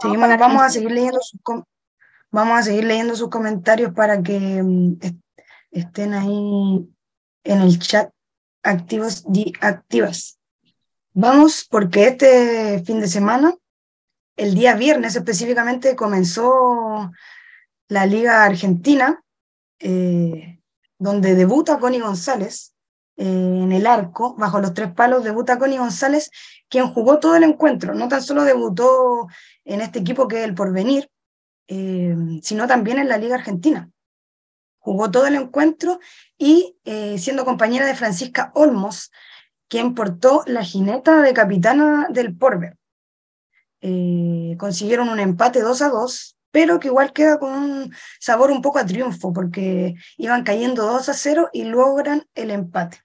[0.00, 1.40] Seguimos, vamos a seguir leyendo sus
[2.30, 5.00] vamos a seguir leyendo sus comentarios para que mm,
[5.72, 6.88] estén ahí
[7.42, 8.12] en el chat
[8.62, 10.38] activos y activas.
[11.14, 13.56] Vamos porque este fin de semana,
[14.36, 17.10] el día viernes específicamente, comenzó
[17.88, 19.22] la Liga Argentina,
[19.78, 20.60] eh,
[20.98, 22.74] donde debuta Connie González
[23.16, 26.30] eh, en el arco, bajo los tres palos, debuta Connie González,
[26.68, 27.94] quien jugó todo el encuentro.
[27.94, 29.26] No tan solo debutó
[29.64, 31.10] en este equipo que es el Porvenir,
[31.66, 33.90] eh, sino también en la Liga Argentina.
[34.78, 36.00] Jugó todo el encuentro
[36.38, 36.76] y
[37.18, 39.10] siendo compañera de Francisca Olmos,
[39.68, 42.78] quien portó la jineta de capitana del Porver.
[44.56, 48.80] consiguieron un empate 2 a 2 pero que igual queda con un sabor un poco
[48.80, 52.98] a triunfo, porque iban cayendo 2 a 0 y logran el empate.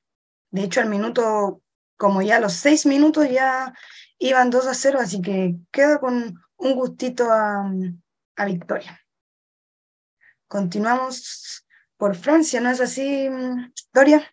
[0.50, 1.62] De hecho, al minuto,
[1.96, 3.72] como ya a los 6 minutos ya
[4.18, 7.72] iban 2 a 0, así que queda con un gustito a,
[8.38, 9.00] a victoria.
[10.48, 11.64] Continuamos
[11.96, 13.30] por Francia, ¿no es así,
[13.94, 14.24] Doria?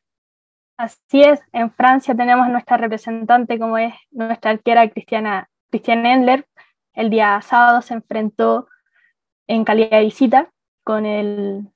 [0.79, 6.49] Así es, en Francia tenemos nuestra representante como es nuestra arquera Cristiana, Cristian Endler.
[6.95, 8.67] El día sábado se enfrentó
[9.51, 10.53] en calidad de visita
[10.85, 11.69] con el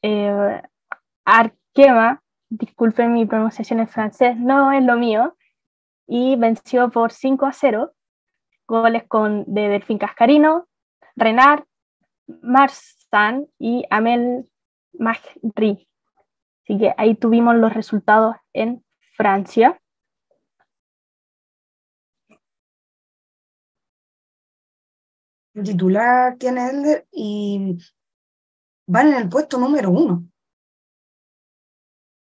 [0.00, 0.62] eh,
[1.26, 5.36] Arquema, disculpen mi pronunciación en francés, no es lo mío,
[6.06, 7.92] y venció por 5 a 0,
[8.66, 10.66] goles con, de Delfín Cascarino,
[11.14, 11.64] Renard,
[12.40, 14.48] Marsan y Amel
[14.94, 15.86] Magri.
[16.64, 18.82] Así que ahí tuvimos los resultados en
[19.18, 19.78] Francia.
[25.54, 27.78] Titular tiene Elder y
[28.86, 30.24] van en el puesto número uno.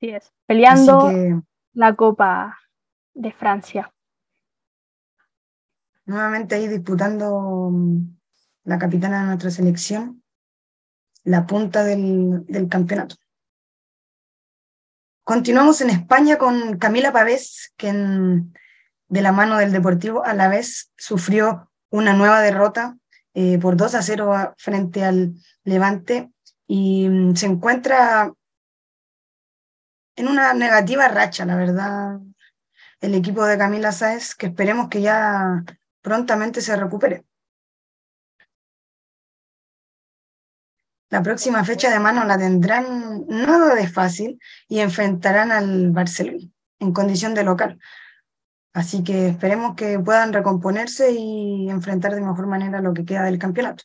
[0.00, 1.10] Sí es, peleando
[1.74, 2.58] la Copa
[3.14, 3.92] de Francia.
[6.04, 8.18] Nuevamente ahí disputando mm,
[8.64, 10.22] la capitana de nuestra selección,
[11.24, 13.16] la punta del, del campeonato.
[15.24, 20.92] Continuamos en España con Camila Pavés, que de la mano del Deportivo a la vez
[20.96, 22.98] sufrió una nueva derrota
[23.34, 26.32] eh, por 2 a 0 frente al Levante
[26.66, 28.32] y mm, se encuentra
[30.16, 32.20] en una negativa racha, la verdad,
[33.00, 35.64] el equipo de Camila Sáez, que esperemos que ya
[36.02, 37.24] prontamente se recupere.
[41.08, 46.92] La próxima fecha de mano la tendrán nada de fácil y enfrentarán al Barcelona en
[46.92, 47.78] condición de local.
[48.74, 53.38] Así que esperemos que puedan recomponerse y enfrentar de mejor manera lo que queda del
[53.38, 53.84] campeonato.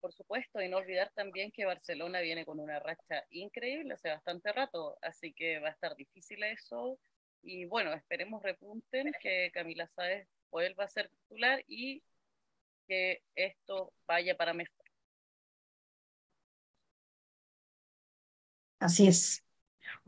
[0.00, 4.52] Por supuesto, y no olvidar también que Barcelona viene con una racha increíble hace bastante
[4.52, 6.98] rato, así que va a estar difícil eso.
[7.42, 12.02] Y bueno, esperemos repunten, que Camila Sáez vuelva a ser titular y
[12.86, 14.84] que esto vaya para mejor.
[18.80, 19.47] Así es.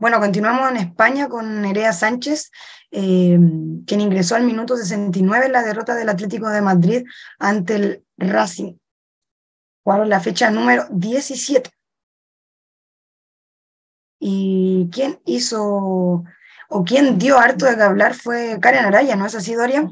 [0.01, 2.51] Bueno, continuamos en España con Nerea Sánchez,
[2.89, 3.37] eh,
[3.85, 7.05] quien ingresó al minuto 69 en la derrota del Atlético de Madrid
[7.37, 8.79] ante el Racing.
[9.83, 11.69] Jugaron la fecha número 17.
[14.19, 16.23] Y quien hizo
[16.69, 19.87] o quien dio harto de que hablar fue Karen Araya, ¿no es así, Doria?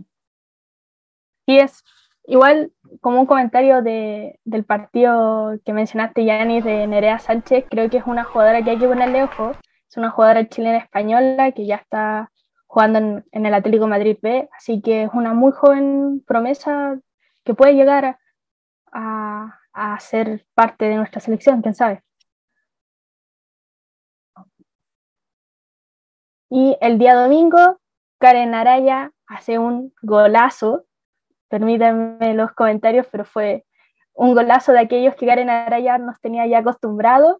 [1.45, 1.83] Sí, es
[2.25, 7.97] igual como un comentario de, del partido que mencionaste, Yanis, de Nerea Sánchez, creo que
[7.97, 9.51] es una jugadora que hay que ponerle ojo,
[9.89, 12.31] es una jugadora chilena española que ya está
[12.67, 16.99] jugando en, el Atlético Madrid B, así que es una muy joven promesa
[17.43, 18.19] que puede llegar
[18.91, 19.55] a,
[19.99, 22.03] ser parte de nuestra selección, quién sabe.
[26.49, 27.79] Y el día domingo,
[28.19, 30.85] Karen Araya hace un golazo.
[31.47, 33.65] Permítanme los comentarios, pero fue
[34.13, 37.37] un golazo de aquellos que Karen Araya nos tenía ya acostumbrados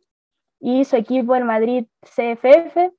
[0.60, 2.92] y su equipo, el Madrid CFF,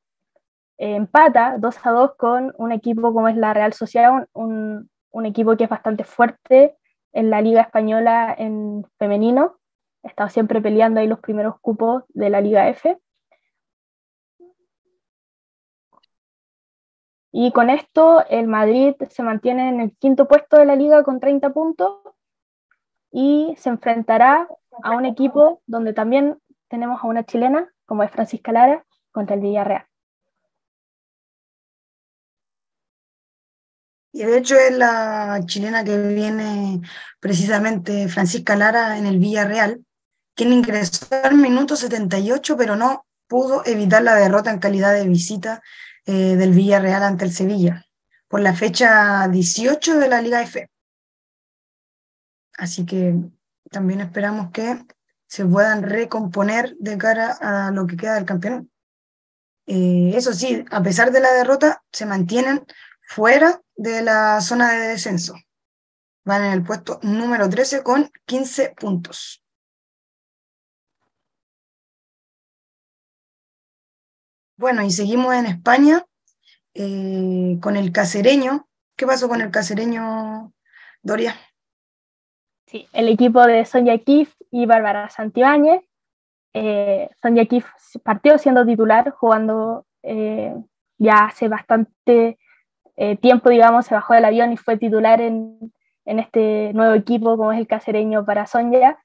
[0.79, 5.57] empata 2 a 2 con un equipo como es la Real Sociedad, un, un, equipo
[5.57, 6.77] que es bastante fuerte
[7.13, 9.59] en la Liga Española en femenino.
[10.03, 12.99] Ha estado siempre peleando ahí los primeros cupos de la Liga F.
[17.33, 21.21] Y con esto el Madrid se mantiene en el quinto puesto de la liga con
[21.21, 21.99] 30 puntos
[23.13, 24.49] y se enfrentará
[24.83, 26.39] a un equipo donde también
[26.71, 29.87] tenemos a una chilena, como es Francisca Lara, contra el Villarreal.
[34.13, 36.81] Y de hecho es la chilena que viene
[37.21, 39.85] precisamente Francisca Lara en el Villarreal,
[40.35, 45.63] quien ingresó al minuto 78, pero no pudo evitar la derrota en calidad de visita
[46.07, 47.85] eh, del Villarreal ante el Sevilla,
[48.29, 50.69] por la fecha 18 de la Liga F.
[52.57, 53.15] Así que
[53.71, 54.85] también esperamos que
[55.31, 58.67] se puedan recomponer de cara a lo que queda del campeonato.
[59.67, 62.67] Eh, eso sí, a pesar de la derrota, se mantienen
[63.03, 65.37] fuera de la zona de descenso.
[66.25, 69.45] Van en el puesto número 13 con 15 puntos.
[74.57, 76.05] Bueno, y seguimos en España
[76.75, 78.69] eh, con el casereño.
[78.97, 80.53] ¿Qué pasó con el casereño,
[81.03, 81.37] Doria?
[82.67, 85.83] Sí, el equipo de Sonia Kif y Bárbara Santibáñez.
[86.53, 87.67] Eh, Sonia Kif
[88.03, 90.55] partió siendo titular, jugando eh,
[90.99, 92.39] ya hace bastante
[92.97, 95.73] eh, tiempo, digamos, se bajó del avión y fue titular en,
[96.05, 98.99] en este nuevo equipo, como es el casereño para Sonia.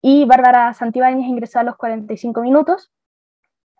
[0.00, 2.90] Y Bárbara Santibáñez ingresó a los 45 minutos.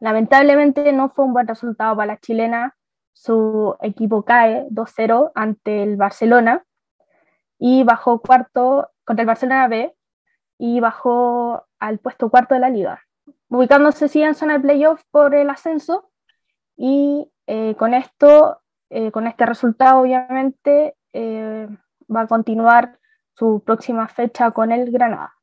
[0.01, 2.77] Lamentablemente no fue un buen resultado para la chilena.
[3.13, 6.65] Su equipo cae 2-0 ante el Barcelona
[7.59, 9.93] y bajó cuarto contra el Barcelona B
[10.59, 13.05] y bajó al puesto cuarto de la liga,
[13.49, 16.11] ubicándose sí en zona de playoff por el ascenso
[16.77, 21.69] y eh, con esto, eh, con este resultado obviamente eh,
[22.15, 22.99] va a continuar
[23.35, 25.35] su próxima fecha con el Granada.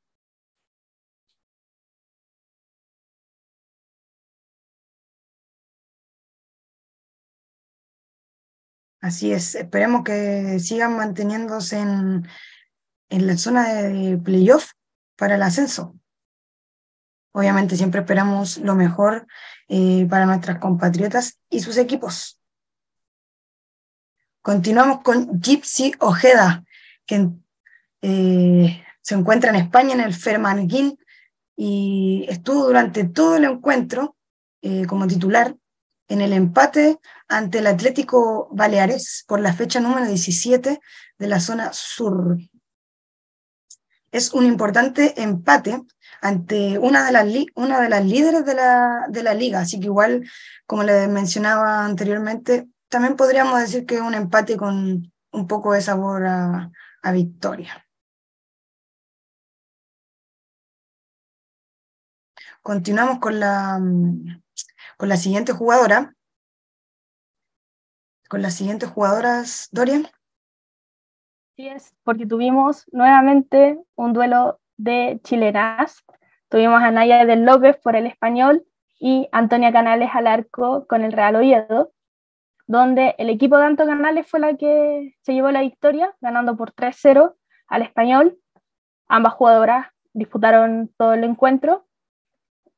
[9.02, 12.28] Así es, esperemos que sigan manteniéndose en,
[13.10, 14.72] la zona de playoff
[15.16, 15.96] para el ascenso.
[17.32, 19.28] Obviamente siempre esperamos lo mejor
[19.68, 22.40] eh, para nuestras compatriotas y sus equipos.
[24.42, 26.64] Continuamos con Gypsy Ojeda,
[27.06, 27.30] que
[28.02, 30.98] eh, se encuentra en España en el Fermanguín
[31.56, 34.16] y estuvo durante todo el encuentro
[34.62, 35.56] eh, como titular
[36.08, 40.80] en el empate ante el Atlético Baleares por la fecha número 17
[41.18, 42.38] de la zona sur.
[44.16, 45.82] Es un importante empate
[46.22, 49.88] ante una de las, una de las líderes de la, de la liga, así que
[49.88, 50.26] igual,
[50.66, 55.82] como les mencionaba anteriormente, también podríamos decir que es un empate con un poco de
[55.82, 56.72] sabor a,
[57.02, 57.86] a victoria.
[62.62, 63.82] Continuamos con la,
[64.96, 66.16] con la siguiente jugadora.
[68.30, 70.08] Con las siguientes jugadoras, Dorian.
[71.56, 76.04] Sí es, porque tuvimos nuevamente un duelo de chilenas.
[76.50, 78.66] Tuvimos a Naya del López por el español
[79.00, 81.94] y Antonia Canales al arco con el Real Oviedo,
[82.68, 86.74] donde el equipo de Anto Canales fue la que se llevó la victoria, ganando por
[86.74, 87.36] 3-0
[87.68, 88.38] al español.
[89.08, 91.86] Ambas jugadoras disputaron todo el encuentro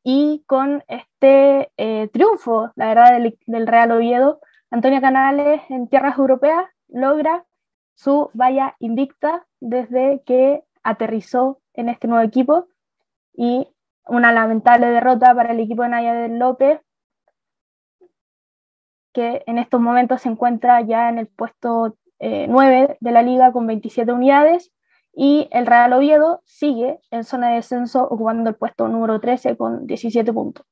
[0.04, 4.40] y con este eh, triunfo, la verdad, del, Real Oviedo,
[4.70, 7.47] Antonio Canales en tierras europeas logra
[7.98, 12.68] su valla invicta desde que aterrizó en este nuevo equipo
[13.34, 13.68] y
[14.06, 16.80] una lamentable derrota para el equipo de Naya del López,
[19.14, 23.52] que en estos momentos se encuentra ya en el puesto 9 eh, de la liga
[23.52, 24.72] con 27 unidades
[25.11, 29.88] y el Real Oviedo sigue en zona de descenso ocupando el puesto número 13 con
[29.88, 30.64] 17 puntos.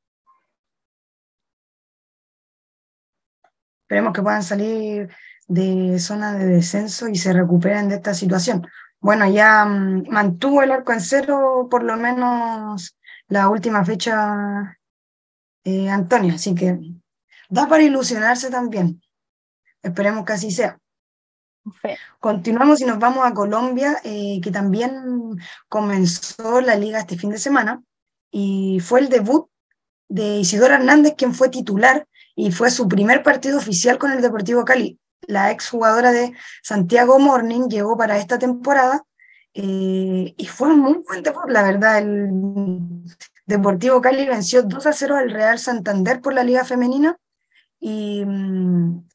[3.82, 5.10] Esperemos que puedan salir
[5.48, 8.68] de zona de descenso y se recuperen de esta situación.
[9.00, 12.98] Bueno, ya mm, mantuvo el arco en cero por lo menos
[13.28, 14.78] la última fecha
[15.64, 16.80] eh, Antonio, así que
[17.50, 19.02] da para ilusionarse también.
[19.82, 20.80] Esperemos que así sea.
[22.20, 27.40] Continuamos y nos vamos a Colombia, eh, que también comenzó la liga este fin de
[27.40, 27.84] semana
[28.30, 29.50] y fue el debut
[30.08, 34.64] de Isidora Hernández, quien fue titular y fue su primer partido oficial con el Deportivo
[34.64, 35.00] Cali.
[35.28, 39.04] La exjugadora de Santiago Morning llegó para esta temporada
[39.54, 42.00] eh, y fue muy buen debut, la verdad.
[42.00, 43.04] El
[43.46, 47.18] Deportivo Cali venció 2 a 0 al Real Santander por la Liga Femenina
[47.80, 49.08] y mm,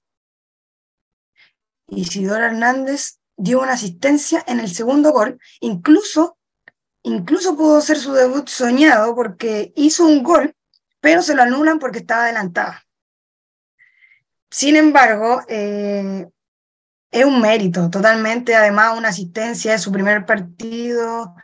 [1.88, 6.38] Isidora Hernández dio una asistencia en el segundo gol, incluso,
[7.02, 10.54] incluso pudo ser su debut soñado porque hizo un gol,
[11.00, 12.84] pero se lo anulan porque estaba adelantada.
[14.50, 16.28] Sin embargo, eh,
[17.10, 21.34] es un mérito totalmente, además una asistencia de su primer partido,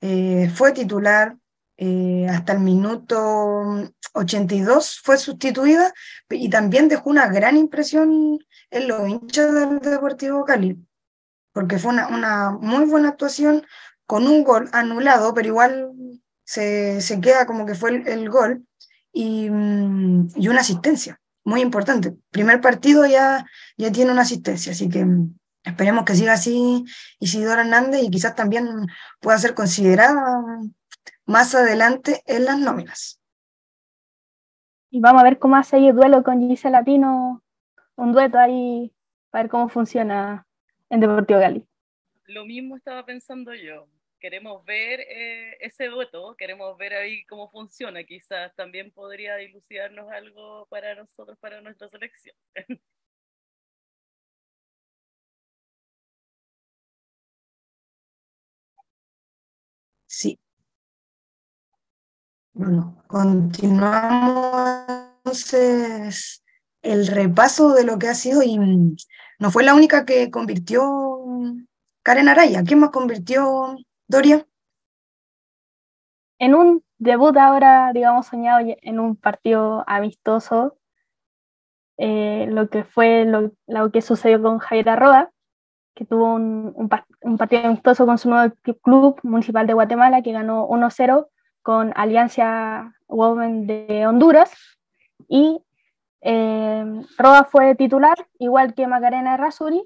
[0.00, 1.36] eh, fue titular
[1.76, 5.92] eh, hasta el minuto 82, fue sustituida
[6.30, 8.38] y también dejó una gran impresión
[8.70, 10.78] en los hinchas del Deportivo Cali,
[11.52, 13.66] porque fue una, muy buena actuación
[14.06, 15.92] con un gol anulado, pero igual
[16.44, 18.66] se, se queda como que fue el, gol
[19.12, 22.12] y, mm, y, una asistencia, muy importante.
[22.30, 23.46] Primer partido ya,
[23.78, 26.84] ya tiene una asistencia, así que mm, esperemos que siga así
[27.20, 28.66] Isidora Hernández y quizás también
[29.20, 30.42] pueda ser considerada
[31.24, 33.20] más adelante en las nóminas.
[34.90, 37.42] Y vamos a ver cómo hace ahí el duelo con Gisela Pino
[37.94, 38.92] un dueto ahí
[39.30, 40.46] para ver cómo funciona
[40.90, 41.64] en Deportivo Cali.
[42.26, 43.86] Lo mismo estaba pensando yo,
[44.26, 48.02] queremos ver eh, ese dueto, queremos ver ahí cómo funciona.
[48.04, 52.34] Quizás también podría dilucidarnos algo para nosotros, para nuestra selección.
[60.08, 60.38] Sí.
[62.54, 64.88] Bueno, continuamos
[65.18, 66.42] entonces
[66.82, 68.58] el repaso de lo que ha sido y
[69.38, 70.82] no fue la única que convirtió
[72.02, 72.64] Karen Araya.
[72.64, 73.76] ¿Quién más convirtió
[74.08, 74.46] Doria?
[76.38, 80.78] En un debut ahora, digamos, soñado en un partido amistoso,
[81.98, 85.30] eh, lo que fue lo, que sucedió con Javier Arroa,
[85.94, 86.72] que tuvo un,
[87.22, 91.28] un, partido amistoso con su nuevo club municipal de Guatemala, que ganó 1-0
[91.62, 94.52] con Alianza Women de Honduras.
[95.26, 95.62] Y
[96.20, 96.84] eh,
[97.18, 99.82] Roa fue titular, igual que Macarena Rasuri.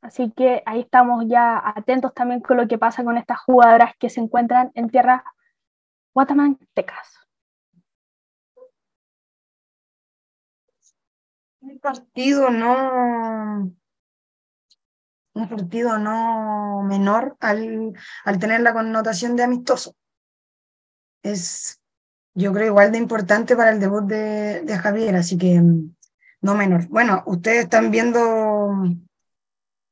[0.00, 4.08] Así que ahí estamos ya atentos también con lo que pasa con estas jugadoras que
[4.08, 5.22] se encuentran en tierras
[6.14, 7.18] guatemaltecas.
[11.60, 13.72] Un partido no
[15.34, 17.92] un partido no menor al,
[18.24, 19.94] al tener la connotación de amistoso.
[21.22, 21.80] Es
[22.38, 25.94] yo creo igual de importante para el debut de, de Javier, así que mm,
[26.42, 26.86] no menor.
[26.88, 28.20] Bueno, ustedes están viendo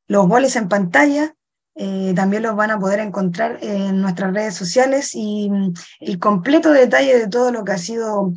[0.09, 1.35] los goles en pantalla,
[1.75, 6.73] eh, también los van a poder encontrar en nuestras redes sociales y mm, el completo
[6.73, 8.33] detalle de todo lo que ha sido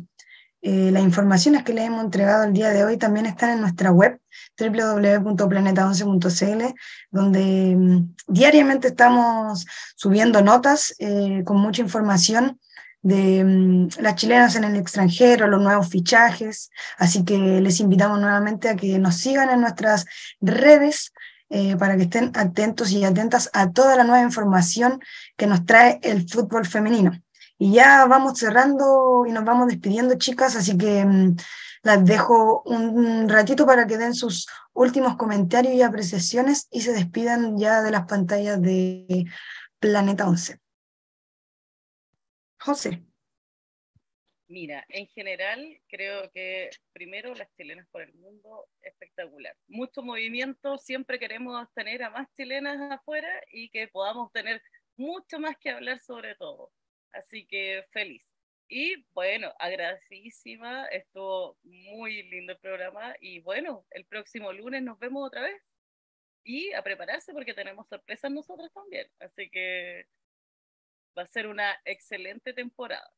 [0.62, 3.92] eh, las informaciones que les hemos entregado el día de hoy también están en nuestra
[3.92, 4.20] web
[4.58, 6.74] www.planeta11.cl,
[7.10, 9.66] donde mm, diariamente estamos
[9.96, 12.60] subiendo notas eh, con mucha información
[13.00, 16.70] de mm, las chilenas en el extranjero, los nuevos fichajes.
[16.98, 20.04] Así que les invitamos nuevamente a que nos sigan en nuestras
[20.42, 21.14] redes
[21.50, 25.00] eh, para que estén atentos y atentas a toda la nueva información
[25.36, 27.12] que nos trae el fútbol femenino.
[27.58, 31.36] Y ya vamos cerrando y nos vamos despidiendo, chicas, así que mm,
[31.82, 37.58] las dejo un ratito para que den sus últimos comentarios y apreciaciones y se despidan
[37.58, 39.26] ya de las pantallas de
[39.80, 40.60] Planeta 11.
[42.60, 43.09] José.
[44.50, 49.56] Mira, en general creo que primero las chilenas por el mundo, espectacular.
[49.68, 54.60] Mucho movimiento, siempre queremos tener a más chilenas afuera y que podamos tener
[54.96, 56.72] mucho más que hablar sobre todo.
[57.12, 58.24] Así que feliz.
[58.68, 65.24] Y bueno, agradecidísima, estuvo muy lindo el programa y bueno, el próximo lunes nos vemos
[65.28, 65.62] otra vez
[66.44, 69.08] y a prepararse porque tenemos sorpresas nosotros también.
[69.20, 70.06] Así que
[71.16, 73.12] Va a ser una excelente temporada.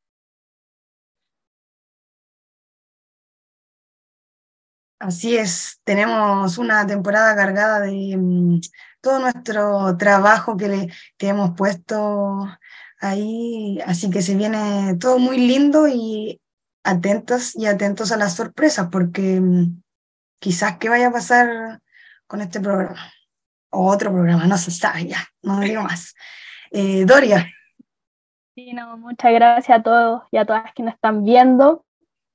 [5.03, 8.61] Así es, tenemos una temporada cargada de mm,
[9.01, 12.47] todo nuestro trabajo que, le, que hemos puesto
[13.01, 16.41] ahí, así que se viene todo muy lindo y
[16.85, 19.83] atentos y atentos a las sorpresas, porque mm,
[20.39, 21.81] quizás qué vaya a pasar
[22.29, 23.13] con este programa
[23.71, 26.15] o otro programa, no se sabe ya, no digo más.
[26.71, 27.51] Eh, Doria,
[28.55, 31.87] Sí, no, muchas gracias a todos y a todas que nos están viendo.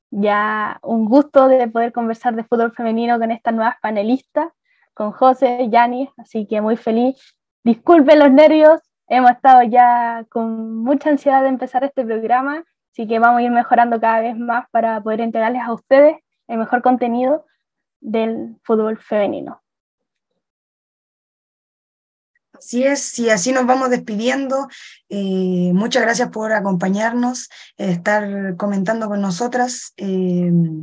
[0.10, 4.52] Ya un gusto de poder conversar de fútbol femenino con estas nuevas panelistas,
[4.94, 7.36] con José, Yanis, así que muy feliz.
[7.64, 13.20] Disculpen los nervios, hemos estado ya con mucha ansiedad de empezar este programa, así que
[13.20, 16.18] vamos a ir mejorando cada vez más para poder entregarles a ustedes
[16.48, 17.46] el mejor contenido
[18.00, 19.62] del fútbol femenino.
[22.58, 24.68] Así es, y así nos vamos despidiendo.
[25.10, 29.94] Eh, muchas gracias por acompañarnos, estar comentando con nosotras.
[29.98, 30.52] Eh,